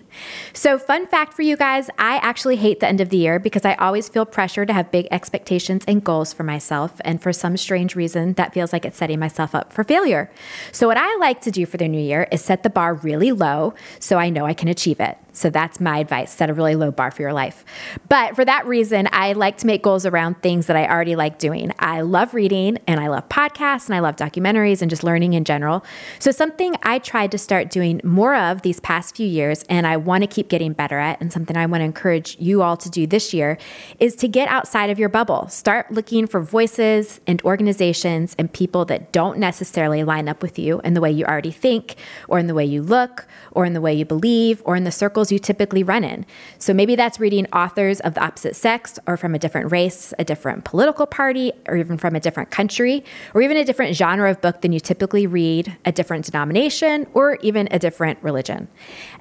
So, 0.53 0.77
fun 0.77 1.07
fact 1.07 1.33
for 1.33 1.41
you 1.41 1.57
guys 1.57 1.89
I 1.97 2.17
actually 2.17 2.57
hate 2.57 2.81
the 2.81 2.87
end 2.87 3.01
of 3.01 3.09
the 3.09 3.17
year 3.17 3.39
because 3.39 3.65
I 3.65 3.73
always 3.75 4.09
feel 4.09 4.27
pressure 4.27 4.63
to 4.63 4.73
have 4.73 4.91
big 4.91 5.07
expectations 5.09 5.83
and 5.87 6.03
goals 6.03 6.33
for 6.33 6.43
myself, 6.43 7.01
and 7.03 7.19
for 7.19 7.33
some 7.33 7.57
strange 7.57 7.95
reason, 7.95 8.33
that 8.33 8.53
feels 8.53 8.71
like 8.71 8.85
it's 8.85 8.97
setting 8.97 9.17
myself 9.17 9.55
up 9.55 9.73
for 9.73 9.83
failure. 9.83 10.29
So, 10.71 10.85
what 10.85 10.97
I 10.97 11.15
like 11.15 11.41
to 11.41 11.51
do 11.51 11.65
for 11.65 11.77
the 11.77 11.87
new 11.87 11.99
year 11.99 12.27
is 12.31 12.43
set 12.43 12.61
the 12.61 12.69
bar 12.69 12.93
really 12.93 13.31
low 13.31 13.73
so 13.99 14.19
I 14.19 14.29
know 14.29 14.45
I 14.45 14.53
can 14.53 14.67
achieve 14.67 14.99
it. 14.99 15.17
So 15.37 15.51
that's 15.51 15.79
my 15.79 15.99
advice 15.99 16.33
set 16.33 16.49
a 16.49 16.53
really 16.53 16.75
low 16.75 16.91
bar 16.91 17.11
for 17.11 17.21
your 17.21 17.33
life. 17.33 17.63
But 18.09 18.35
for 18.35 18.43
that 18.43 18.65
reason, 18.65 19.07
I 19.11 19.33
like 19.33 19.57
to 19.57 19.67
make 19.67 19.83
goals 19.83 20.05
around 20.05 20.41
things 20.41 20.65
that 20.65 20.75
I 20.75 20.87
already 20.87 21.15
like 21.15 21.37
doing. 21.37 21.71
I 21.77 22.01
love 22.01 22.33
reading 22.33 22.79
and 22.87 22.99
I 22.99 23.07
love 23.07 23.29
podcasts 23.29 23.85
and 23.85 23.95
I 23.95 23.99
love 23.99 24.15
documentaries 24.15 24.81
and 24.81 24.89
just 24.89 25.03
learning 25.03 25.33
in 25.33 25.43
general. 25.43 25.85
So, 26.19 26.31
something 26.31 26.75
I 26.81 26.97
tried 26.99 27.31
to 27.31 27.37
start 27.37 27.69
doing 27.69 28.01
more 28.03 28.35
of 28.35 28.63
these 28.63 28.79
past 28.79 29.15
few 29.15 29.27
years 29.27 29.63
and 29.69 29.85
I 29.85 29.97
want 29.97 30.23
to 30.23 30.27
keep 30.27 30.49
getting 30.49 30.73
better 30.73 30.97
at, 30.97 31.21
and 31.21 31.31
something 31.31 31.55
I 31.55 31.67
want 31.67 31.81
to 31.81 31.85
encourage 31.85 32.35
you 32.39 32.63
all 32.63 32.77
to 32.77 32.89
do 32.89 33.05
this 33.05 33.33
year 33.33 33.59
is 33.99 34.15
to 34.17 34.27
get 34.27 34.47
outside 34.47 34.89
of 34.89 34.97
your 34.97 35.09
bubble. 35.09 35.47
Start 35.49 35.91
looking 35.91 36.25
for 36.25 36.41
voices 36.41 37.19
and 37.27 37.41
organizations 37.43 38.35
and 38.39 38.51
people 38.51 38.85
that 38.85 39.11
don't 39.11 39.37
necessarily 39.37 40.03
line 40.03 40.27
up 40.27 40.41
with 40.41 40.57
you 40.57 40.81
in 40.81 40.95
the 40.95 41.01
way 41.01 41.11
you 41.11 41.25
already 41.25 41.51
think, 41.51 41.95
or 42.27 42.39
in 42.39 42.47
the 42.47 42.55
way 42.55 42.65
you 42.65 42.81
look, 42.81 43.27
or 43.51 43.65
in 43.65 43.73
the 43.73 43.81
way 43.81 43.93
you 43.93 44.05
believe, 44.05 44.61
or 44.65 44.75
in 44.75 44.83
the 44.83 44.91
circles 44.91 45.26
you 45.31 45.39
typically 45.39 45.83
run 45.83 46.03
in. 46.03 46.25
So 46.59 46.73
maybe 46.73 46.95
that's 46.95 47.19
reading 47.19 47.45
authors 47.53 47.99
of 48.01 48.13
the 48.13 48.23
opposite 48.23 48.55
sex, 48.55 48.99
or 49.07 49.17
from 49.17 49.35
a 49.35 49.39
different 49.39 49.71
race, 49.71 50.13
a 50.19 50.23
different 50.23 50.65
political 50.65 51.05
party, 51.05 51.51
or 51.67 51.77
even 51.77 51.97
from 51.97 52.15
a 52.15 52.19
different 52.19 52.51
country, 52.51 53.03
or 53.33 53.41
even 53.41 53.57
a 53.57 53.65
different 53.65 53.95
genre 53.95 54.29
of 54.29 54.41
book 54.41 54.61
than 54.61 54.71
you 54.71 54.79
typically 54.79 55.27
read, 55.27 55.75
a 55.85 55.91
different 55.91 56.25
denomination, 56.25 57.07
or 57.13 57.37
even 57.41 57.67
a 57.71 57.79
different 57.79 58.21
religion. 58.21 58.67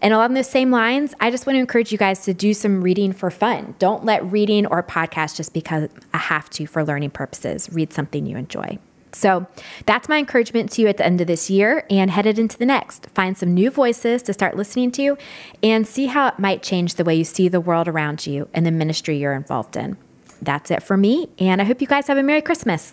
And 0.03 0.13
along 0.15 0.35
those 0.35 0.49
same 0.49 0.71
lines, 0.71 1.15
I 1.21 1.31
just 1.31 1.47
want 1.47 1.57
to 1.57 1.61
encourage 1.61 1.93
you 1.93 1.99
guys 1.99 2.21
to 2.25 2.35
do 2.35 2.55
some 2.55 2.83
reading 2.83 3.13
for 3.13 3.31
fun. 3.31 3.75
Don't 3.79 4.05
let 4.05 4.25
reading 4.31 4.67
or 4.67 4.83
podcast 4.83 5.37
just 5.37 5.53
become 5.53 5.89
a 6.15 6.19
have 6.19 6.51
to 6.51 6.67
for 6.67 6.85
learning 6.85 7.11
purposes. 7.11 7.69
Read 7.73 7.93
something 7.93 8.27
you 8.27 8.37
enjoy. 8.37 8.79
So 9.13 9.47
that's 9.87 10.09
my 10.09 10.19
encouragement 10.19 10.71
to 10.73 10.83
you 10.83 10.89
at 10.89 10.99
the 10.99 11.07
end 11.07 11.21
of 11.21 11.27
this 11.27 11.49
year 11.49 11.87
and 11.89 12.11
headed 12.11 12.39
into 12.39 12.59
the 12.59 12.67
next. 12.67 13.07
Find 13.15 13.37
some 13.37 13.55
new 13.55 13.71
voices 13.71 14.23
to 14.25 14.33
start 14.33 14.57
listening 14.57 14.93
to 14.93 15.17
and 15.63 15.87
see 15.87 16.07
how 16.07 16.29
it 16.29 16.39
might 16.39 16.63
change 16.63 16.95
the 16.95 17.05
way 17.05 17.15
you 17.15 17.25
see 17.25 17.49
the 17.49 17.61
world 17.61 17.89
around 17.89 18.27
you 18.27 18.49
and 18.53 18.67
the 18.67 18.71
ministry 18.71 19.17
you're 19.17 19.33
involved 19.33 19.77
in. 19.77 19.97
That's 20.43 20.71
it 20.71 20.83
for 20.83 20.97
me, 20.97 21.31
and 21.39 21.63
I 21.63 21.65
hope 21.65 21.81
you 21.81 21.87
guys 21.87 22.09
have 22.09 22.19
a 22.19 22.23
Merry 22.23 22.43
Christmas. 22.43 22.93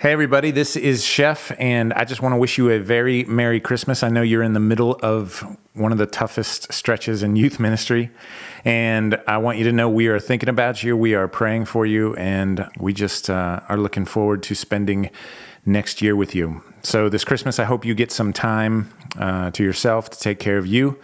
Hey, 0.00 0.12
everybody, 0.12 0.52
this 0.52 0.76
is 0.76 1.04
Chef, 1.04 1.50
and 1.58 1.92
I 1.92 2.04
just 2.04 2.22
want 2.22 2.32
to 2.32 2.36
wish 2.36 2.56
you 2.56 2.70
a 2.70 2.78
very 2.78 3.24
Merry 3.24 3.58
Christmas. 3.58 4.04
I 4.04 4.08
know 4.08 4.22
you're 4.22 4.44
in 4.44 4.52
the 4.52 4.60
middle 4.60 4.92
of 5.02 5.44
one 5.72 5.90
of 5.90 5.98
the 5.98 6.06
toughest 6.06 6.72
stretches 6.72 7.24
in 7.24 7.34
youth 7.34 7.58
ministry, 7.58 8.12
and 8.64 9.20
I 9.26 9.38
want 9.38 9.58
you 9.58 9.64
to 9.64 9.72
know 9.72 9.90
we 9.90 10.06
are 10.06 10.20
thinking 10.20 10.48
about 10.48 10.84
you, 10.84 10.96
we 10.96 11.16
are 11.16 11.26
praying 11.26 11.64
for 11.64 11.84
you, 11.84 12.14
and 12.14 12.64
we 12.78 12.92
just 12.92 13.28
uh, 13.28 13.58
are 13.68 13.76
looking 13.76 14.04
forward 14.04 14.44
to 14.44 14.54
spending 14.54 15.10
next 15.66 16.00
year 16.00 16.14
with 16.14 16.32
you. 16.32 16.62
So, 16.84 17.08
this 17.08 17.24
Christmas, 17.24 17.58
I 17.58 17.64
hope 17.64 17.84
you 17.84 17.96
get 17.96 18.12
some 18.12 18.32
time 18.32 18.92
uh, 19.18 19.50
to 19.50 19.64
yourself 19.64 20.10
to 20.10 20.20
take 20.20 20.38
care 20.38 20.58
of 20.58 20.66
you 20.68 20.96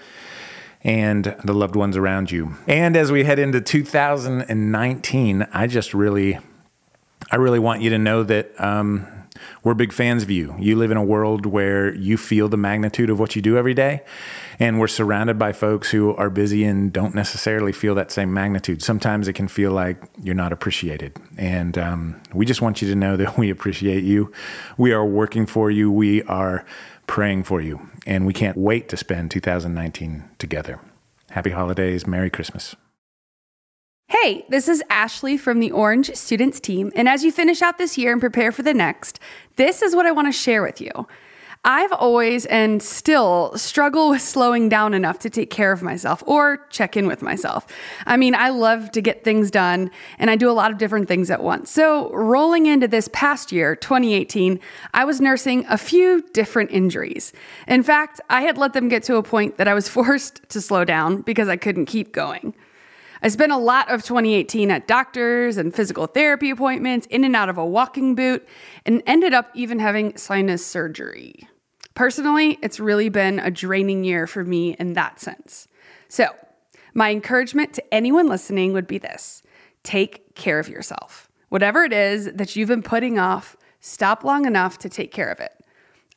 and 0.82 1.34
the 1.42 1.52
loved 1.52 1.74
ones 1.74 1.96
around 1.96 2.30
you. 2.30 2.54
And 2.68 2.96
as 2.96 3.10
we 3.10 3.24
head 3.24 3.40
into 3.40 3.60
2019, 3.60 5.48
I 5.52 5.66
just 5.66 5.94
really 5.94 6.38
I 7.30 7.36
really 7.36 7.58
want 7.58 7.82
you 7.82 7.90
to 7.90 7.98
know 7.98 8.22
that 8.22 8.58
um, 8.60 9.06
we're 9.62 9.74
big 9.74 9.92
fans 9.92 10.22
of 10.22 10.30
you. 10.30 10.54
You 10.58 10.76
live 10.76 10.90
in 10.90 10.96
a 10.96 11.04
world 11.04 11.46
where 11.46 11.94
you 11.94 12.16
feel 12.16 12.48
the 12.48 12.56
magnitude 12.56 13.10
of 13.10 13.18
what 13.18 13.34
you 13.34 13.42
do 13.42 13.56
every 13.56 13.74
day. 13.74 14.02
And 14.58 14.78
we're 14.78 14.88
surrounded 14.88 15.38
by 15.38 15.52
folks 15.52 15.90
who 15.90 16.14
are 16.16 16.30
busy 16.30 16.64
and 16.64 16.92
don't 16.92 17.14
necessarily 17.14 17.72
feel 17.72 17.94
that 17.96 18.10
same 18.10 18.32
magnitude. 18.32 18.82
Sometimes 18.82 19.26
it 19.26 19.32
can 19.32 19.48
feel 19.48 19.72
like 19.72 19.96
you're 20.22 20.34
not 20.34 20.52
appreciated. 20.52 21.16
And 21.36 21.76
um, 21.78 22.20
we 22.32 22.46
just 22.46 22.62
want 22.62 22.82
you 22.82 22.88
to 22.88 22.94
know 22.94 23.16
that 23.16 23.38
we 23.38 23.50
appreciate 23.50 24.04
you. 24.04 24.32
We 24.76 24.92
are 24.92 25.04
working 25.04 25.46
for 25.46 25.70
you. 25.70 25.90
We 25.90 26.22
are 26.24 26.64
praying 27.06 27.44
for 27.44 27.60
you. 27.60 27.88
And 28.06 28.26
we 28.26 28.32
can't 28.32 28.56
wait 28.56 28.88
to 28.90 28.96
spend 28.96 29.30
2019 29.30 30.24
together. 30.38 30.78
Happy 31.30 31.50
holidays. 31.50 32.06
Merry 32.06 32.30
Christmas. 32.30 32.76
Hey, 34.08 34.44
this 34.48 34.68
is 34.68 34.82
Ashley 34.90 35.36
from 35.36 35.60
the 35.60 35.70
Orange 35.70 36.14
Students 36.14 36.60
Team. 36.60 36.92
And 36.94 37.08
as 37.08 37.24
you 37.24 37.32
finish 37.32 37.62
out 37.62 37.78
this 37.78 37.96
year 37.96 38.12
and 38.12 38.20
prepare 38.20 38.52
for 38.52 38.62
the 38.62 38.74
next, 38.74 39.18
this 39.56 39.82
is 39.82 39.96
what 39.96 40.06
I 40.06 40.12
want 40.12 40.28
to 40.28 40.32
share 40.32 40.62
with 40.62 40.80
you. 40.80 41.06
I've 41.66 41.92
always 41.92 42.44
and 42.46 42.82
still 42.82 43.52
struggle 43.56 44.10
with 44.10 44.20
slowing 44.20 44.68
down 44.68 44.92
enough 44.92 45.18
to 45.20 45.30
take 45.30 45.48
care 45.48 45.72
of 45.72 45.82
myself 45.82 46.22
or 46.26 46.66
check 46.68 46.94
in 46.96 47.06
with 47.06 47.22
myself. 47.22 47.66
I 48.06 48.18
mean, 48.18 48.34
I 48.34 48.50
love 48.50 48.90
to 48.92 49.00
get 49.00 49.24
things 49.24 49.50
done 49.50 49.90
and 50.18 50.30
I 50.30 50.36
do 50.36 50.50
a 50.50 50.52
lot 50.52 50.70
of 50.70 50.76
different 50.76 51.08
things 51.08 51.30
at 51.30 51.42
once. 51.42 51.70
So, 51.70 52.10
rolling 52.12 52.66
into 52.66 52.86
this 52.86 53.08
past 53.08 53.52
year, 53.52 53.74
2018, 53.74 54.60
I 54.92 55.06
was 55.06 55.22
nursing 55.22 55.64
a 55.70 55.78
few 55.78 56.22
different 56.34 56.70
injuries. 56.70 57.32
In 57.66 57.82
fact, 57.82 58.20
I 58.28 58.42
had 58.42 58.58
let 58.58 58.74
them 58.74 58.88
get 58.88 59.02
to 59.04 59.16
a 59.16 59.22
point 59.22 59.56
that 59.56 59.66
I 59.66 59.72
was 59.72 59.88
forced 59.96 60.46
to 60.50 60.60
slow 60.60 60.84
down 60.84 61.22
because 61.22 61.48
I 61.48 61.56
couldn't 61.56 61.86
keep 61.86 62.12
going. 62.12 62.54
I 63.24 63.28
spent 63.28 63.52
a 63.52 63.56
lot 63.56 63.90
of 63.90 64.02
2018 64.02 64.70
at 64.70 64.86
doctors 64.86 65.56
and 65.56 65.74
physical 65.74 66.06
therapy 66.06 66.50
appointments, 66.50 67.06
in 67.06 67.24
and 67.24 67.34
out 67.34 67.48
of 67.48 67.56
a 67.56 67.64
walking 67.64 68.14
boot, 68.14 68.46
and 68.84 69.02
ended 69.06 69.32
up 69.32 69.50
even 69.54 69.78
having 69.78 70.14
sinus 70.18 70.64
surgery. 70.64 71.48
Personally, 71.94 72.58
it's 72.60 72.78
really 72.78 73.08
been 73.08 73.38
a 73.38 73.50
draining 73.50 74.04
year 74.04 74.26
for 74.26 74.44
me 74.44 74.76
in 74.78 74.92
that 74.92 75.20
sense. 75.20 75.66
So, 76.08 76.26
my 76.92 77.10
encouragement 77.10 77.72
to 77.72 77.94
anyone 77.94 78.28
listening 78.28 78.74
would 78.74 78.86
be 78.86 78.98
this 78.98 79.42
take 79.84 80.34
care 80.34 80.58
of 80.58 80.68
yourself. 80.68 81.30
Whatever 81.48 81.82
it 81.82 81.94
is 81.94 82.30
that 82.34 82.54
you've 82.56 82.68
been 82.68 82.82
putting 82.82 83.18
off, 83.18 83.56
stop 83.80 84.22
long 84.22 84.44
enough 84.44 84.76
to 84.80 84.90
take 84.90 85.12
care 85.12 85.30
of 85.30 85.40
it. 85.40 85.52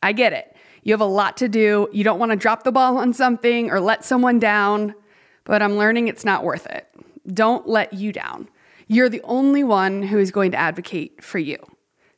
I 0.03 0.11
get 0.11 0.33
it. 0.33 0.57
You 0.83 0.91
have 0.91 0.99
a 0.99 1.05
lot 1.05 1.37
to 1.37 1.47
do. 1.47 1.87
You 1.93 2.03
don't 2.03 2.19
want 2.19 2.33
to 2.33 2.35
drop 2.35 2.63
the 2.63 2.71
ball 2.73 2.97
on 2.97 3.13
something 3.13 3.71
or 3.71 3.79
let 3.79 4.03
someone 4.03 4.39
down 4.39 4.93
but 5.47 5.61
I'm 5.61 5.77
learning 5.77 6.07
it's 6.07 6.25
not 6.25 6.43
worth 6.43 6.67
it. 6.67 6.87
Don't 7.33 7.67
let 7.67 7.93
you 7.93 8.11
down. 8.11 8.49
You're 8.87 9.09
the 9.09 9.21
only 9.23 9.63
one 9.63 10.03
who 10.03 10.19
is 10.19 10.29
going 10.29 10.51
to 10.51 10.57
advocate 10.57 11.23
for 11.23 11.39
you. 11.39 11.57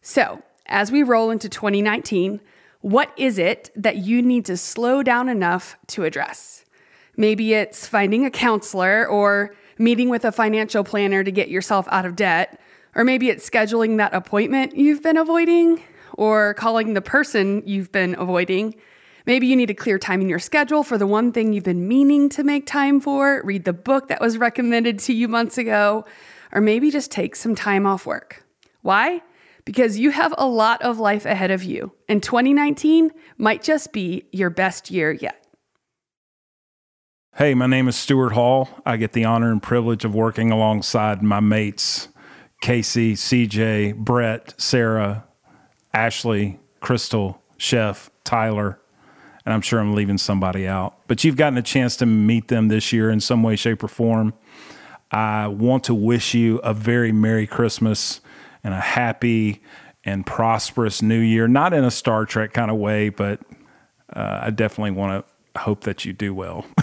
So, 0.02 0.42
as 0.66 0.92
we 0.92 1.04
roll 1.04 1.30
into 1.30 1.48
2019, 1.48 2.42
what 2.82 3.12
is 3.18 3.38
it 3.38 3.70
that 3.76 3.98
you 3.98 4.22
need 4.22 4.46
to 4.46 4.58
slow 4.58 5.04
down 5.04 5.30
enough 5.30 5.78
to 5.88 6.06
address? 6.06 6.66
Maybe 7.18 7.54
it's 7.54 7.88
finding 7.88 8.26
a 8.26 8.32
counselor 8.32 9.08
or 9.08 9.56
meeting 9.78 10.10
with 10.10 10.26
a 10.26 10.32
financial 10.32 10.84
planner 10.84 11.24
to 11.24 11.32
get 11.32 11.50
yourself 11.50 11.88
out 11.92 12.06
of 12.06 12.16
debt, 12.16 12.60
or 12.96 13.04
maybe 13.04 13.30
it's 13.30 13.48
scheduling 13.48 13.98
that 13.98 14.14
appointment 14.14 14.76
you've 14.76 15.04
been 15.04 15.18
avoiding, 15.18 15.84
or 16.14 16.54
calling 16.56 16.94
the 16.94 17.02
person 17.02 17.62
you've 17.66 17.92
been 17.92 18.16
avoiding 18.18 18.76
Maybe 19.30 19.46
you 19.46 19.56
need 19.56 19.70
a 19.70 19.76
clear 19.76 20.00
time 20.00 20.22
in 20.22 20.28
your 20.28 20.40
schedule 20.40 20.82
for 20.82 20.98
the 20.98 21.06
one 21.06 21.32
thing 21.32 21.54
you've 21.54 21.64
been 21.64 21.88
meaning 21.88 22.30
to 22.30 22.44
make 22.44 22.66
time 22.66 23.00
for, 23.00 23.44
read 23.46 23.64
the 23.64 23.74
book 23.74 24.08
that 24.08 24.20
was 24.20 24.40
recommended 24.40 24.98
to 25.02 25.14
you 25.14 25.28
months 25.28 25.60
ago, 25.60 26.06
or 26.52 26.62
maybe 26.62 26.90
just 26.90 27.12
take 27.12 27.36
some 27.36 27.54
time 27.54 27.86
off 27.86 28.08
work. 28.08 28.44
Why? 28.82 29.22
Because 29.66 30.00
you 30.00 30.10
have 30.10 30.34
a 30.36 30.48
lot 30.48 30.82
of 30.82 30.98
life 30.98 31.28
ahead 31.28 31.52
of 31.52 31.64
you, 31.64 31.92
and 32.08 32.24
2019 32.24 33.12
might 33.38 33.62
just 33.62 33.94
be 33.94 34.26
your 34.32 34.50
best 34.50 34.90
year 34.90 35.12
yet. 35.12 35.46
Hey, 37.36 37.54
my 37.54 37.68
name 37.68 37.88
is 37.88 37.96
Stuart 37.96 38.32
Hall. 38.32 38.68
I 38.84 38.98
get 38.98 39.14
the 39.14 39.26
honor 39.26 39.52
and 39.52 39.62
privilege 39.62 40.04
of 40.04 40.16
working 40.16 40.50
alongside 40.50 41.22
my 41.22 41.40
mates, 41.40 42.08
Casey, 42.64 43.14
CJ, 43.14 43.96
Brett, 43.96 44.60
Sarah, 44.60 45.26
Ashley, 45.94 46.60
Crystal, 46.80 47.44
Chef, 47.58 48.10
Tyler, 48.24 48.80
and 49.46 49.54
I'm 49.54 49.62
sure 49.62 49.80
I'm 49.80 49.96
leaving 49.96 50.18
somebody 50.18 50.68
out. 50.68 50.96
But 51.08 51.24
you've 51.24 51.38
gotten 51.38 51.58
a 51.58 51.64
chance 51.64 51.96
to 51.98 52.06
meet 52.06 52.48
them 52.48 52.68
this 52.68 52.92
year 52.94 53.10
in 53.10 53.20
some 53.20 53.44
way, 53.44 53.56
shape, 53.56 53.84
or 53.84 53.88
form. 53.88 54.34
I 55.12 55.48
want 55.48 55.86
to 55.86 55.96
wish 55.96 56.34
you 56.34 56.58
a 56.60 56.74
very 56.74 57.12
Merry 57.12 57.48
Christmas 57.48 58.22
and 58.64 58.74
a 58.74 58.80
happy 58.80 59.62
and 60.04 60.26
prosperous 60.26 61.02
New 61.02 61.20
Year. 61.20 61.48
Not 61.48 61.74
in 61.74 61.84
a 61.84 61.92
Star 61.92 62.26
Trek 62.26 62.54
kind 62.54 62.70
of 62.70 62.78
way, 62.78 63.10
but 63.10 63.40
uh, 64.14 64.40
I 64.44 64.50
definitely 64.52 64.92
want 64.92 65.26
to 65.26 65.60
hope 65.60 65.82
that 65.82 66.06
you 66.06 66.14
do 66.14 66.34
well. 66.34 66.66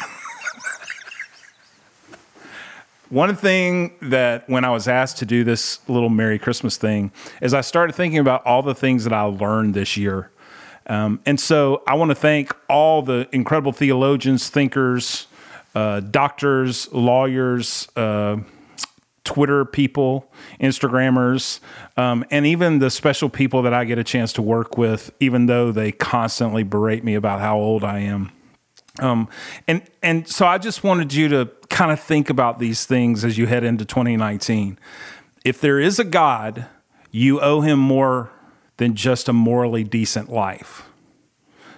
One 3.08 3.36
thing 3.36 3.94
that 4.02 4.48
when 4.48 4.64
I 4.64 4.70
was 4.70 4.88
asked 4.88 5.18
to 5.18 5.26
do 5.26 5.44
this 5.44 5.78
little 5.88 6.08
Merry 6.08 6.40
Christmas 6.40 6.76
thing 6.76 7.12
is 7.40 7.54
I 7.54 7.60
started 7.60 7.94
thinking 7.94 8.18
about 8.18 8.44
all 8.44 8.62
the 8.62 8.74
things 8.74 9.04
that 9.04 9.12
I 9.12 9.22
learned 9.22 9.74
this 9.74 9.96
year 9.96 10.32
um, 10.86 11.20
and 11.26 11.38
so 11.38 11.82
I 11.86 11.94
want 11.94 12.10
to 12.10 12.14
thank 12.14 12.54
all 12.68 13.02
the 13.02 13.28
incredible 13.32 13.72
theologians, 13.72 14.48
thinkers, 14.48 15.26
uh, 15.74 16.00
doctors, 16.00 16.90
lawyers, 16.92 17.88
uh, 17.96 18.38
Twitter 19.24 19.64
people, 19.64 20.30
Instagrammers, 20.60 21.58
um, 21.96 22.24
and 22.30 22.46
even 22.46 22.78
the 22.78 22.90
special 22.90 23.28
people 23.28 23.62
that 23.62 23.74
I 23.74 23.84
get 23.84 23.98
a 23.98 24.04
chance 24.04 24.32
to 24.34 24.42
work 24.42 24.78
with, 24.78 25.10
even 25.18 25.46
though 25.46 25.72
they 25.72 25.90
constantly 25.90 26.62
berate 26.62 27.02
me 27.02 27.14
about 27.14 27.40
how 27.40 27.58
old 27.58 27.82
I 27.82 27.98
am. 28.00 28.30
Um, 29.00 29.28
and 29.68 29.82
and 30.02 30.26
so 30.26 30.46
I 30.46 30.58
just 30.58 30.82
wanted 30.82 31.12
you 31.12 31.28
to 31.28 31.50
kind 31.68 31.90
of 31.90 32.00
think 32.00 32.30
about 32.30 32.58
these 32.58 32.86
things 32.86 33.24
as 33.24 33.36
you 33.36 33.46
head 33.46 33.64
into 33.64 33.84
2019. 33.84 34.78
If 35.44 35.60
there 35.60 35.78
is 35.78 35.98
a 35.98 36.04
God, 36.04 36.66
you 37.10 37.40
owe 37.40 37.60
him 37.60 37.78
more 37.78 38.30
than 38.76 38.94
just 38.94 39.28
a 39.28 39.32
morally 39.32 39.84
decent 39.84 40.30
life. 40.30 40.88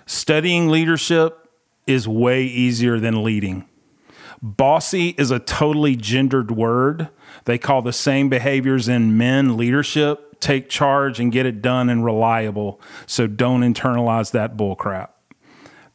Studying 0.06 0.68
leadership 0.68 1.48
is 1.86 2.08
way 2.08 2.44
easier 2.44 2.98
than 2.98 3.22
leading. 3.22 3.68
Bossy 4.40 5.10
is 5.18 5.30
a 5.30 5.38
totally 5.38 5.96
gendered 5.96 6.50
word. 6.50 7.08
They 7.44 7.58
call 7.58 7.82
the 7.82 7.92
same 7.92 8.28
behaviors 8.28 8.88
in 8.88 9.16
men 9.16 9.56
leadership, 9.56 10.40
take 10.40 10.68
charge 10.68 11.18
and 11.18 11.32
get 11.32 11.46
it 11.46 11.60
done 11.60 11.88
and 11.88 12.04
reliable. 12.04 12.80
So 13.06 13.26
don't 13.26 13.62
internalize 13.62 14.30
that 14.32 14.56
bullcrap. 14.56 15.10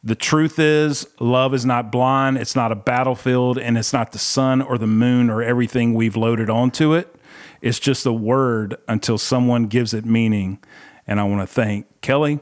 The 0.02 0.14
truth 0.14 0.58
is, 0.58 1.06
love 1.18 1.54
is 1.54 1.64
not 1.64 1.90
blind, 1.90 2.36
it's 2.36 2.54
not 2.54 2.70
a 2.70 2.76
battlefield, 2.76 3.56
and 3.56 3.78
it's 3.78 3.94
not 3.94 4.12
the 4.12 4.18
sun 4.18 4.60
or 4.60 4.76
the 4.76 4.86
moon 4.86 5.30
or 5.30 5.42
everything 5.42 5.94
we've 5.94 6.16
loaded 6.16 6.50
onto 6.50 6.92
it. 6.92 7.16
It's 7.62 7.78
just 7.78 8.04
a 8.04 8.12
word 8.12 8.76
until 8.86 9.16
someone 9.16 9.64
gives 9.64 9.94
it 9.94 10.04
meaning. 10.04 10.58
And 11.06 11.20
I 11.20 11.24
want 11.24 11.42
to 11.42 11.46
thank 11.46 11.86
Kelly, 12.00 12.40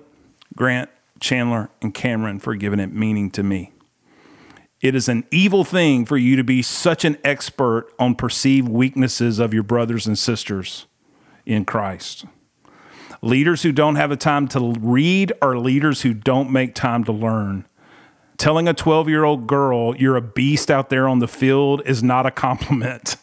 Grant, 0.56 0.90
Chandler, 1.20 1.70
and 1.80 1.92
Cameron 1.94 2.38
for 2.38 2.54
giving 2.54 2.80
it 2.80 2.92
meaning 2.92 3.30
to 3.32 3.42
me. 3.42 3.72
It 4.80 4.96
is 4.96 5.08
an 5.08 5.24
evil 5.30 5.62
thing 5.64 6.04
for 6.04 6.16
you 6.16 6.34
to 6.36 6.42
be 6.42 6.60
such 6.60 7.04
an 7.04 7.16
expert 7.22 7.88
on 8.00 8.16
perceived 8.16 8.68
weaknesses 8.68 9.38
of 9.38 9.54
your 9.54 9.62
brothers 9.62 10.08
and 10.08 10.18
sisters 10.18 10.86
in 11.46 11.64
Christ. 11.64 12.24
Leaders 13.20 13.62
who 13.62 13.70
don't 13.70 13.94
have 13.94 14.10
the 14.10 14.16
time 14.16 14.48
to 14.48 14.74
read 14.80 15.32
are 15.40 15.56
leaders 15.56 16.02
who 16.02 16.12
don't 16.12 16.50
make 16.50 16.74
time 16.74 17.04
to 17.04 17.12
learn. 17.12 17.64
Telling 18.36 18.66
a 18.66 18.74
12 18.74 19.08
year 19.08 19.22
old 19.22 19.46
girl 19.46 19.96
you're 19.96 20.16
a 20.16 20.20
beast 20.20 20.68
out 20.68 20.90
there 20.90 21.08
on 21.08 21.20
the 21.20 21.28
field 21.28 21.82
is 21.86 22.02
not 22.02 22.26
a 22.26 22.30
compliment. 22.32 23.14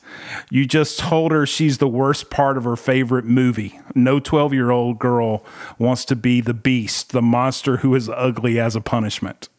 You 0.50 0.66
just 0.66 1.00
told 1.00 1.32
her 1.32 1.46
she's 1.46 1.78
the 1.78 1.88
worst 1.88 2.30
part 2.30 2.58
of 2.58 2.63
her 2.63 2.75
favorite 2.75 3.25
movie. 3.25 3.80
No 3.96 4.20
12 4.20 4.54
year 4.54 4.72
old 4.72 5.00
girl 5.00 5.46
wants 5.78 6.06
to 6.06 6.16
be 6.16 6.42
the 6.42 6.54
beast, 6.54 7.12
the 7.12 7.22
monster 7.22 7.78
who 7.78 7.94
is 7.96 8.10
ugly 8.10 8.60
as 8.60 8.75
a 8.75 8.82
punishment. 8.82 9.50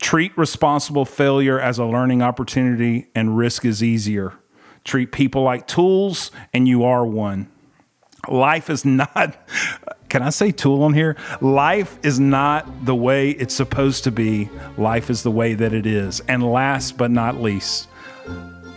Treat 0.00 0.36
responsible 0.38 1.04
failure 1.04 1.60
as 1.60 1.78
a 1.78 1.84
learning 1.84 2.22
opportunity 2.22 3.08
and 3.14 3.36
risk 3.36 3.64
is 3.64 3.82
easier. 3.82 4.34
Treat 4.84 5.12
people 5.12 5.42
like 5.42 5.66
tools 5.66 6.30
and 6.52 6.68
you 6.68 6.84
are 6.84 7.04
one. 7.04 7.50
Life 8.28 8.70
is 8.70 8.84
not, 8.84 9.36
can 10.08 10.22
I 10.22 10.30
say 10.30 10.52
tool 10.52 10.82
on 10.82 10.94
here? 10.94 11.16
Life 11.40 11.98
is 12.02 12.20
not 12.20 12.84
the 12.84 12.94
way 12.94 13.30
it's 13.30 13.54
supposed 13.54 14.04
to 14.04 14.10
be. 14.10 14.48
Life 14.76 15.10
is 15.10 15.22
the 15.22 15.30
way 15.30 15.54
that 15.54 15.72
it 15.72 15.86
is. 15.86 16.20
And 16.20 16.42
last 16.42 16.96
but 16.96 17.10
not 17.10 17.40
least, 17.40 17.88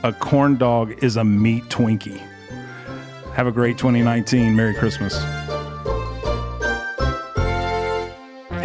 a 0.03 0.11
corn 0.13 0.57
dog 0.57 1.03
is 1.03 1.17
a 1.17 1.23
meat 1.23 1.63
Twinkie. 1.65 2.19
Have 3.33 3.47
a 3.47 3.51
great 3.51 3.77
2019. 3.77 4.55
Merry 4.55 4.73
Christmas. 4.73 5.40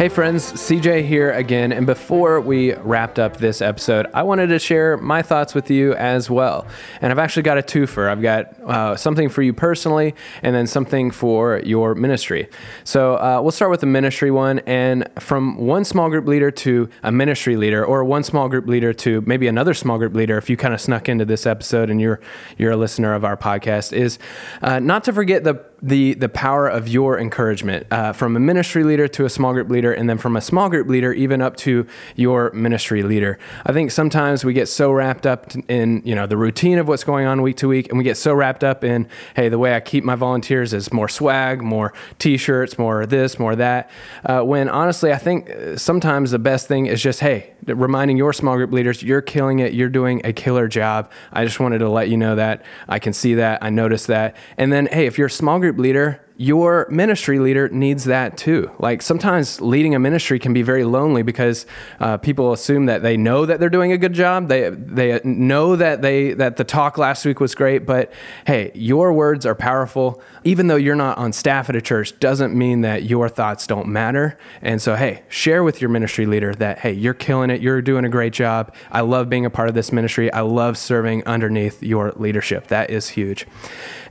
Hey 0.07 0.13
friends, 0.13 0.53
CJ 0.53 1.05
here 1.05 1.33
again. 1.33 1.73
And 1.73 1.85
before 1.85 2.39
we 2.39 2.73
wrapped 2.75 3.19
up 3.19 3.35
this 3.35 3.61
episode, 3.61 4.07
I 4.13 4.23
wanted 4.23 4.47
to 4.47 4.57
share 4.57 4.95
my 4.95 5.21
thoughts 5.21 5.53
with 5.53 5.69
you 5.69 5.95
as 5.95 6.29
well. 6.29 6.65
And 7.01 7.11
I've 7.11 7.19
actually 7.19 7.43
got 7.43 7.57
a 7.57 7.61
twofer. 7.61 8.09
I've 8.09 8.21
got 8.21 8.57
uh, 8.61 8.95
something 8.95 9.27
for 9.27 9.41
you 9.41 9.51
personally 9.51 10.15
and 10.43 10.55
then 10.55 10.65
something 10.65 11.11
for 11.11 11.59
your 11.59 11.93
ministry. 11.93 12.47
So 12.85 13.17
uh, 13.17 13.41
we'll 13.41 13.51
start 13.51 13.69
with 13.69 13.81
the 13.81 13.85
ministry 13.85 14.31
one. 14.31 14.59
And 14.59 15.09
from 15.19 15.57
one 15.57 15.83
small 15.83 16.09
group 16.09 16.25
leader 16.25 16.51
to 16.51 16.89
a 17.03 17.11
ministry 17.11 17.57
leader, 17.57 17.83
or 17.83 18.05
one 18.05 18.23
small 18.23 18.47
group 18.47 18.65
leader 18.65 18.93
to 18.93 19.19
maybe 19.27 19.49
another 19.49 19.73
small 19.73 19.97
group 19.97 20.13
leader, 20.13 20.37
if 20.37 20.49
you 20.49 20.55
kind 20.55 20.73
of 20.73 20.79
snuck 20.79 21.09
into 21.09 21.25
this 21.25 21.45
episode 21.45 21.89
and 21.89 21.99
you're, 21.99 22.21
you're 22.57 22.71
a 22.71 22.77
listener 22.77 23.13
of 23.13 23.25
our 23.25 23.35
podcast, 23.35 23.91
is 23.91 24.19
uh, 24.61 24.79
not 24.79 25.03
to 25.03 25.11
forget 25.11 25.43
the 25.43 25.55
the 25.81 26.15
the 26.15 26.29
power 26.29 26.67
of 26.67 26.87
your 26.87 27.19
encouragement 27.19 27.85
uh, 27.91 28.13
from 28.13 28.35
a 28.35 28.39
ministry 28.39 28.83
leader 28.83 29.07
to 29.07 29.25
a 29.25 29.29
small 29.29 29.53
group 29.53 29.69
leader 29.69 29.93
and 29.93 30.09
then 30.09 30.17
from 30.17 30.35
a 30.35 30.41
small 30.41 30.69
group 30.69 30.87
leader 30.87 31.13
even 31.13 31.41
up 31.41 31.55
to 31.57 31.85
your 32.15 32.51
ministry 32.51 33.03
leader. 33.03 33.37
I 33.65 33.73
think 33.73 33.91
sometimes 33.91 34.43
we 34.43 34.53
get 34.53 34.67
so 34.67 34.91
wrapped 34.91 35.27
up 35.27 35.53
in 35.67 36.01
you 36.03 36.15
know 36.15 36.25
the 36.25 36.37
routine 36.37 36.79
of 36.79 36.87
what's 36.87 37.03
going 37.03 37.27
on 37.27 37.41
week 37.41 37.57
to 37.57 37.67
week 37.67 37.89
and 37.89 37.97
we 37.97 38.03
get 38.03 38.17
so 38.17 38.33
wrapped 38.33 38.63
up 38.63 38.83
in 38.83 39.07
hey 39.35 39.49
the 39.49 39.59
way 39.59 39.75
i 39.75 39.79
keep 39.79 40.03
my 40.03 40.15
volunteers 40.15 40.73
is 40.73 40.91
more 40.91 41.07
swag 41.07 41.61
more 41.61 41.93
t-shirts 42.19 42.77
more 42.77 43.05
this 43.05 43.37
more 43.37 43.55
that. 43.55 43.89
Uh, 44.25 44.41
when 44.41 44.69
honestly 44.69 45.11
i 45.11 45.17
think 45.17 45.49
uh, 45.49 45.77
sometimes 45.77 46.31
the 46.31 46.39
best 46.39 46.67
thing 46.67 46.87
is 46.87 47.01
just 47.01 47.19
hey 47.19 47.53
reminding 47.65 48.17
your 48.17 48.33
small 48.33 48.55
group 48.55 48.71
leaders 48.71 49.03
you're 49.03 49.21
killing 49.21 49.59
it 49.59 49.73
you're 49.73 49.89
doing 49.89 50.21
a 50.23 50.33
killer 50.33 50.67
job. 50.67 51.11
I 51.33 51.45
just 51.45 51.59
wanted 51.59 51.79
to 51.79 51.89
let 51.89 52.09
you 52.09 52.17
know 52.17 52.35
that 52.35 52.63
i 52.87 52.97
can 52.99 53.13
see 53.13 53.35
that 53.35 53.63
i 53.63 53.69
noticed 53.69 54.07
that. 54.07 54.35
And 54.57 54.71
then 54.71 54.87
hey 54.87 55.05
if 55.05 55.17
you're 55.17 55.27
a 55.27 55.31
small 55.31 55.59
group 55.59 55.66
leader 55.75 56.21
your 56.39 56.87
ministry 56.91 57.39
leader 57.39 57.67
needs 57.69 58.03
that 58.03 58.37
too. 58.37 58.69
Like 58.77 59.01
sometimes 59.01 59.59
leading 59.59 59.95
a 59.95 59.99
ministry 59.99 60.37
can 60.37 60.53
be 60.53 60.61
very 60.61 60.83
lonely 60.83 61.23
because 61.23 61.65
uh, 61.99 62.17
people 62.17 62.53
assume 62.53 62.85
that 62.85 63.01
they 63.01 63.17
know 63.17 63.47
that 63.47 63.59
they're 63.59 63.71
doing 63.71 63.91
a 63.91 63.97
good 63.97 64.13
job. 64.13 64.47
They 64.47 64.69
they 64.69 65.19
know 65.23 65.75
that 65.75 66.03
they 66.03 66.33
that 66.33 66.57
the 66.57 66.63
talk 66.63 66.99
last 66.99 67.25
week 67.25 67.39
was 67.39 67.55
great, 67.55 67.87
but 67.87 68.13
hey, 68.45 68.71
your 68.75 69.13
words 69.13 69.47
are 69.47 69.55
powerful. 69.55 70.21
Even 70.43 70.67
though 70.67 70.75
you're 70.75 70.95
not 70.95 71.17
on 71.17 71.33
staff 71.33 71.69
at 71.69 71.75
a 71.75 71.81
church, 71.81 72.17
doesn't 72.19 72.55
mean 72.55 72.81
that 72.81 73.03
your 73.03 73.29
thoughts 73.29 73.65
don't 73.65 73.87
matter. 73.87 74.37
And 74.61 74.79
so, 74.79 74.95
hey, 74.95 75.23
share 75.29 75.63
with 75.63 75.81
your 75.81 75.89
ministry 75.89 76.27
leader 76.27 76.53
that 76.55 76.79
hey, 76.79 76.93
you're 76.93 77.15
killing 77.15 77.49
it. 77.49 77.61
You're 77.61 77.81
doing 77.81 78.05
a 78.05 78.09
great 78.09 78.33
job. 78.33 78.75
I 78.91 79.01
love 79.01 79.27
being 79.27 79.45
a 79.45 79.49
part 79.49 79.69
of 79.69 79.75
this 79.75 79.91
ministry. 79.91 80.31
I 80.31 80.41
love 80.41 80.77
serving 80.77 81.25
underneath 81.25 81.81
your 81.81 82.11
leadership. 82.15 82.67
That 82.67 82.91
is 82.91 83.09
huge. 83.09 83.47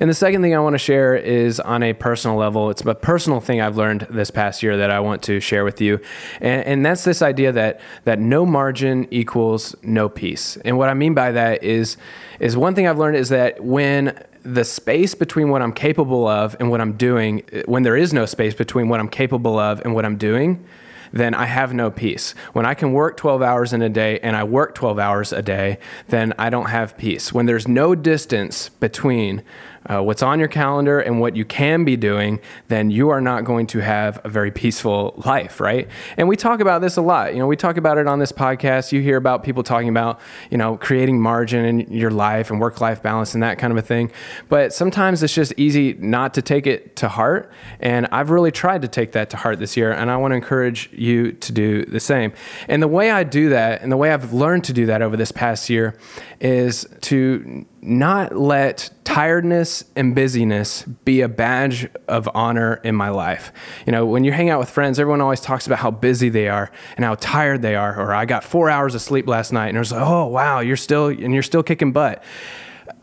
And 0.00 0.10
the 0.10 0.14
second 0.14 0.42
thing 0.42 0.56
I 0.56 0.58
want 0.58 0.74
to 0.74 0.78
share 0.78 1.14
is 1.14 1.60
on 1.60 1.84
a 1.84 1.92
personal 1.92 2.15
level. 2.24 2.70
It's 2.70 2.82
a 2.82 2.94
personal 2.94 3.40
thing 3.40 3.60
I've 3.60 3.76
learned 3.76 4.06
this 4.10 4.30
past 4.30 4.62
year 4.62 4.76
that 4.78 4.90
I 4.90 5.00
want 5.00 5.22
to 5.24 5.40
share 5.40 5.64
with 5.64 5.80
you. 5.80 6.00
And, 6.40 6.64
and 6.64 6.86
that's 6.86 7.04
this 7.04 7.22
idea 7.22 7.52
that, 7.52 7.80
that 8.04 8.18
no 8.18 8.46
margin 8.46 9.06
equals 9.10 9.74
no 9.82 10.08
peace. 10.08 10.56
And 10.64 10.78
what 10.78 10.88
I 10.88 10.94
mean 10.94 11.14
by 11.14 11.32
that 11.32 11.62
is, 11.62 11.96
is 12.40 12.56
one 12.56 12.74
thing 12.74 12.86
I've 12.86 12.98
learned 12.98 13.16
is 13.16 13.28
that 13.28 13.62
when 13.62 14.22
the 14.42 14.64
space 14.64 15.14
between 15.14 15.50
what 15.50 15.60
I'm 15.60 15.72
capable 15.72 16.26
of 16.26 16.56
and 16.60 16.70
what 16.70 16.80
I'm 16.80 16.92
doing, 16.92 17.42
when 17.66 17.82
there 17.82 17.96
is 17.96 18.12
no 18.12 18.26
space 18.26 18.54
between 18.54 18.88
what 18.88 19.00
I'm 19.00 19.08
capable 19.08 19.58
of 19.58 19.80
and 19.80 19.94
what 19.94 20.04
I'm 20.04 20.16
doing, 20.16 20.64
then 21.12 21.34
I 21.34 21.46
have 21.46 21.72
no 21.74 21.90
peace. 21.90 22.32
When 22.52 22.66
I 22.66 22.74
can 22.74 22.92
work 22.92 23.16
12 23.16 23.42
hours 23.42 23.72
in 23.72 23.82
a 23.82 23.88
day 23.88 24.18
and 24.20 24.36
I 24.36 24.44
work 24.44 24.74
12 24.74 24.98
hours 24.98 25.32
a 25.32 25.42
day, 25.42 25.78
then 26.08 26.32
I 26.38 26.50
don't 26.50 26.66
have 26.66 26.96
peace. 26.96 27.32
When 27.32 27.46
there's 27.46 27.68
no 27.68 27.94
distance 27.94 28.68
between 28.68 29.42
uh, 29.90 30.02
what's 30.02 30.22
on 30.22 30.38
your 30.38 30.48
calendar 30.48 31.00
and 31.00 31.20
what 31.20 31.36
you 31.36 31.44
can 31.44 31.84
be 31.84 31.96
doing, 31.96 32.40
then 32.68 32.90
you 32.90 33.10
are 33.10 33.20
not 33.20 33.44
going 33.44 33.66
to 33.68 33.78
have 33.78 34.20
a 34.24 34.28
very 34.28 34.50
peaceful 34.50 35.14
life, 35.24 35.60
right? 35.60 35.88
And 36.16 36.28
we 36.28 36.36
talk 36.36 36.60
about 36.60 36.80
this 36.80 36.96
a 36.96 37.02
lot. 37.02 37.32
You 37.32 37.38
know, 37.38 37.46
we 37.46 37.56
talk 37.56 37.76
about 37.76 37.98
it 37.98 38.06
on 38.06 38.18
this 38.18 38.32
podcast. 38.32 38.92
You 38.92 39.00
hear 39.00 39.16
about 39.16 39.44
people 39.44 39.62
talking 39.62 39.88
about, 39.88 40.20
you 40.50 40.58
know, 40.58 40.76
creating 40.76 41.20
margin 41.20 41.64
in 41.64 41.92
your 41.92 42.10
life 42.10 42.50
and 42.50 42.60
work 42.60 42.80
life 42.80 43.02
balance 43.02 43.34
and 43.34 43.42
that 43.42 43.58
kind 43.58 43.72
of 43.72 43.76
a 43.76 43.82
thing. 43.82 44.10
But 44.48 44.72
sometimes 44.72 45.22
it's 45.22 45.34
just 45.34 45.52
easy 45.56 45.94
not 45.94 46.34
to 46.34 46.42
take 46.42 46.66
it 46.66 46.96
to 46.96 47.08
heart. 47.08 47.50
And 47.80 48.06
I've 48.10 48.30
really 48.30 48.52
tried 48.52 48.82
to 48.82 48.88
take 48.88 49.12
that 49.12 49.30
to 49.30 49.36
heart 49.36 49.58
this 49.58 49.76
year. 49.76 49.92
And 49.92 50.10
I 50.10 50.16
want 50.16 50.32
to 50.32 50.36
encourage 50.36 50.90
you 50.92 51.32
to 51.32 51.52
do 51.52 51.84
the 51.84 52.00
same. 52.00 52.32
And 52.68 52.82
the 52.82 52.88
way 52.88 53.10
I 53.10 53.24
do 53.24 53.50
that 53.50 53.82
and 53.82 53.92
the 53.92 53.96
way 53.96 54.12
I've 54.12 54.32
learned 54.32 54.64
to 54.64 54.72
do 54.72 54.86
that 54.86 55.02
over 55.02 55.16
this 55.16 55.32
past 55.32 55.70
year 55.70 55.96
is 56.40 56.86
to 57.02 57.64
not 57.80 58.36
let 58.36 58.90
tiredness 59.16 59.82
and 59.96 60.14
busyness 60.14 60.82
be 60.82 61.22
a 61.22 61.28
badge 61.28 61.88
of 62.06 62.28
honor 62.34 62.74
in 62.84 62.94
my 62.94 63.08
life. 63.08 63.50
You 63.86 63.92
know, 63.92 64.04
when 64.04 64.24
you 64.24 64.32
hang 64.32 64.50
out 64.50 64.58
with 64.58 64.68
friends, 64.68 65.00
everyone 65.00 65.22
always 65.22 65.40
talks 65.40 65.66
about 65.66 65.78
how 65.78 65.90
busy 65.90 66.28
they 66.28 66.50
are 66.50 66.70
and 66.96 67.04
how 67.06 67.14
tired 67.14 67.62
they 67.62 67.76
are, 67.76 67.98
or 67.98 68.12
I 68.12 68.26
got 68.26 68.44
four 68.44 68.68
hours 68.68 68.94
of 68.94 69.00
sleep 69.00 69.26
last 69.26 69.54
night, 69.54 69.68
and 69.68 69.76
it 69.76 69.78
was 69.78 69.90
like, 69.90 70.02
oh 70.02 70.26
wow, 70.26 70.60
you're 70.60 70.76
still 70.76 71.06
and 71.06 71.32
you're 71.32 71.42
still 71.42 71.62
kicking 71.62 71.92
butt 71.92 72.22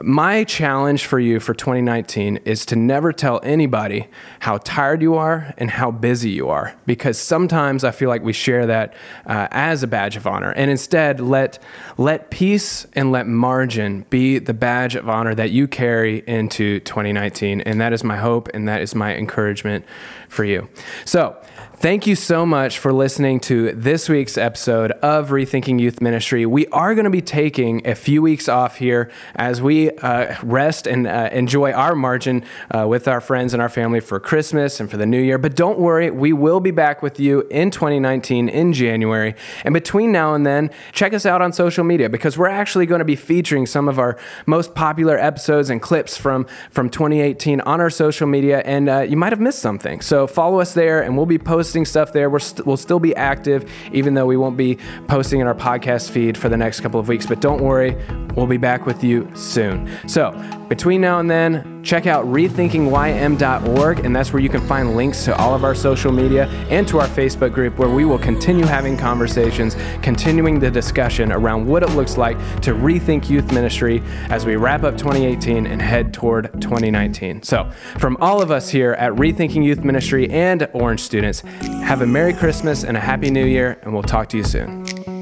my 0.01 0.43
challenge 0.43 1.05
for 1.05 1.19
you 1.19 1.39
for 1.39 1.53
2019 1.53 2.37
is 2.45 2.65
to 2.65 2.75
never 2.75 3.13
tell 3.13 3.39
anybody 3.43 4.07
how 4.39 4.57
tired 4.57 5.03
you 5.03 5.15
are 5.15 5.53
and 5.57 5.69
how 5.69 5.91
busy 5.91 6.31
you 6.31 6.49
are, 6.49 6.75
because 6.87 7.17
sometimes 7.19 7.83
I 7.83 7.91
feel 7.91 8.09
like 8.09 8.23
we 8.23 8.33
share 8.33 8.65
that 8.65 8.95
uh, 9.27 9.47
as 9.51 9.83
a 9.83 9.87
badge 9.87 10.15
of 10.15 10.25
honor, 10.25 10.51
and 10.51 10.71
instead 10.71 11.19
let 11.19 11.59
let 11.97 12.31
peace 12.31 12.87
and 12.93 13.11
let 13.11 13.27
margin 13.27 14.05
be 14.09 14.39
the 14.39 14.53
badge 14.53 14.95
of 14.95 15.07
honor 15.07 15.35
that 15.35 15.51
you 15.51 15.67
carry 15.67 16.23
into 16.25 16.79
2019, 16.81 17.61
and 17.61 17.79
that 17.79 17.93
is 17.93 18.03
my 18.03 18.17
hope 18.17 18.49
and 18.53 18.67
that 18.67 18.81
is 18.81 18.95
my 18.95 19.15
encouragement 19.15 19.85
for 20.27 20.43
you. 20.43 20.67
So. 21.05 21.37
Thank 21.83 22.07
you 22.07 22.15
so 22.15 22.45
much 22.45 22.79
for 22.79 22.93
listening 22.93 23.41
to 23.41 23.73
this 23.73 24.07
week's 24.07 24.37
episode 24.37 24.91
of 24.91 25.31
Rethinking 25.31 25.81
Youth 25.81 25.99
Ministry. 25.99 26.45
We 26.45 26.65
are 26.67 26.95
going 26.95 27.03
to 27.03 27.11
be 27.11 27.21
taking 27.21 27.85
a 27.85 27.93
few 27.93 28.21
weeks 28.21 28.47
off 28.47 28.77
here 28.77 29.11
as 29.35 29.61
we 29.61 29.91
uh, 29.91 30.33
rest 30.43 30.87
and 30.87 31.05
uh, 31.05 31.27
enjoy 31.33 31.73
our 31.73 31.93
margin 31.93 32.45
uh, 32.71 32.87
with 32.87 33.09
our 33.09 33.19
friends 33.19 33.51
and 33.53 33.61
our 33.61 33.67
family 33.67 33.99
for 33.99 34.17
Christmas 34.21 34.79
and 34.79 34.89
for 34.89 34.95
the 34.95 35.05
new 35.05 35.19
year. 35.19 35.37
But 35.37 35.57
don't 35.57 35.77
worry, 35.77 36.09
we 36.09 36.31
will 36.31 36.61
be 36.61 36.71
back 36.71 37.01
with 37.01 37.19
you 37.19 37.41
in 37.51 37.69
2019 37.69 38.47
in 38.47 38.71
January. 38.71 39.35
And 39.65 39.73
between 39.73 40.13
now 40.13 40.35
and 40.35 40.45
then, 40.45 40.71
check 40.93 41.13
us 41.13 41.25
out 41.25 41.41
on 41.41 41.51
social 41.51 41.83
media 41.83 42.09
because 42.09 42.37
we're 42.37 42.47
actually 42.47 42.85
going 42.85 42.99
to 42.99 43.05
be 43.05 43.17
featuring 43.17 43.65
some 43.65 43.89
of 43.89 43.99
our 43.99 44.17
most 44.45 44.73
popular 44.73 45.19
episodes 45.19 45.69
and 45.69 45.81
clips 45.81 46.15
from, 46.15 46.45
from 46.71 46.89
2018 46.89 47.59
on 47.59 47.81
our 47.81 47.89
social 47.89 48.25
media. 48.25 48.61
And 48.63 48.87
uh, 48.87 49.01
you 49.01 49.17
might 49.17 49.33
have 49.33 49.41
missed 49.41 49.59
something. 49.59 49.99
So 49.99 50.27
follow 50.27 50.61
us 50.61 50.73
there 50.73 51.01
and 51.01 51.17
we'll 51.17 51.25
be 51.25 51.37
posting 51.73 51.85
stuff 51.85 52.13
there. 52.13 52.29
We're 52.29 52.37
st- 52.37 52.67
we'll 52.67 52.77
still 52.77 52.99
be 52.99 53.15
active, 53.15 53.67
even 53.91 54.13
though 54.13 54.27
we 54.27 54.37
won't 54.37 54.55
be 54.55 54.77
posting 55.07 55.39
in 55.39 55.47
our 55.47 55.55
podcast 55.55 56.11
feed 56.11 56.37
for 56.37 56.47
the 56.47 56.55
next 56.55 56.81
couple 56.81 56.99
of 56.99 57.07
weeks. 57.07 57.25
But 57.25 57.41
don't 57.41 57.63
worry, 57.63 57.97
we'll 58.35 58.45
be 58.45 58.57
back 58.57 58.85
with 58.85 59.03
you 59.03 59.27
soon. 59.33 59.89
So 60.07 60.31
between 60.69 61.01
now 61.01 61.17
and 61.17 61.31
then, 61.31 61.72
check 61.83 62.07
out 62.07 62.25
rethinkingym.org, 62.25 63.99
and 63.99 64.15
that's 64.15 64.33
where 64.33 64.41
you 64.41 64.49
can 64.49 64.65
find 64.67 64.95
links 64.95 65.25
to 65.25 65.35
all 65.37 65.53
of 65.53 65.63
our 65.63 65.75
social 65.75 66.11
media 66.11 66.47
and 66.69 66.87
to 66.87 66.99
our 66.99 67.07
Facebook 67.07 67.53
group, 67.53 67.77
where 67.77 67.89
we 67.89 68.05
will 68.05 68.17
continue 68.17 68.65
having 68.65 68.97
conversations, 68.97 69.75
continuing 70.01 70.59
the 70.59 70.71
discussion 70.71 71.31
around 71.31 71.67
what 71.67 71.83
it 71.83 71.89
looks 71.91 72.17
like 72.17 72.37
to 72.61 72.73
rethink 72.73 73.29
youth 73.29 73.51
ministry 73.51 74.01
as 74.29 74.45
we 74.45 74.55
wrap 74.55 74.83
up 74.83 74.97
2018 74.97 75.67
and 75.67 75.81
head 75.81 76.13
toward 76.13 76.51
2019. 76.61 77.43
So, 77.43 77.69
from 77.97 78.17
all 78.21 78.41
of 78.41 78.49
us 78.49 78.69
here 78.69 78.93
at 78.93 79.11
Rethinking 79.13 79.63
Youth 79.63 79.83
Ministry 79.83 80.29
and 80.29 80.67
Orange 80.73 81.01
students, 81.01 81.41
have 81.41 82.01
a 82.01 82.07
Merry 82.07 82.33
Christmas 82.33 82.83
and 82.83 82.95
a 82.95 82.99
Happy 82.99 83.29
New 83.29 83.45
Year, 83.45 83.79
and 83.83 83.93
we'll 83.93 84.03
talk 84.03 84.29
to 84.29 84.37
you 84.37 84.43
soon. 84.43 85.12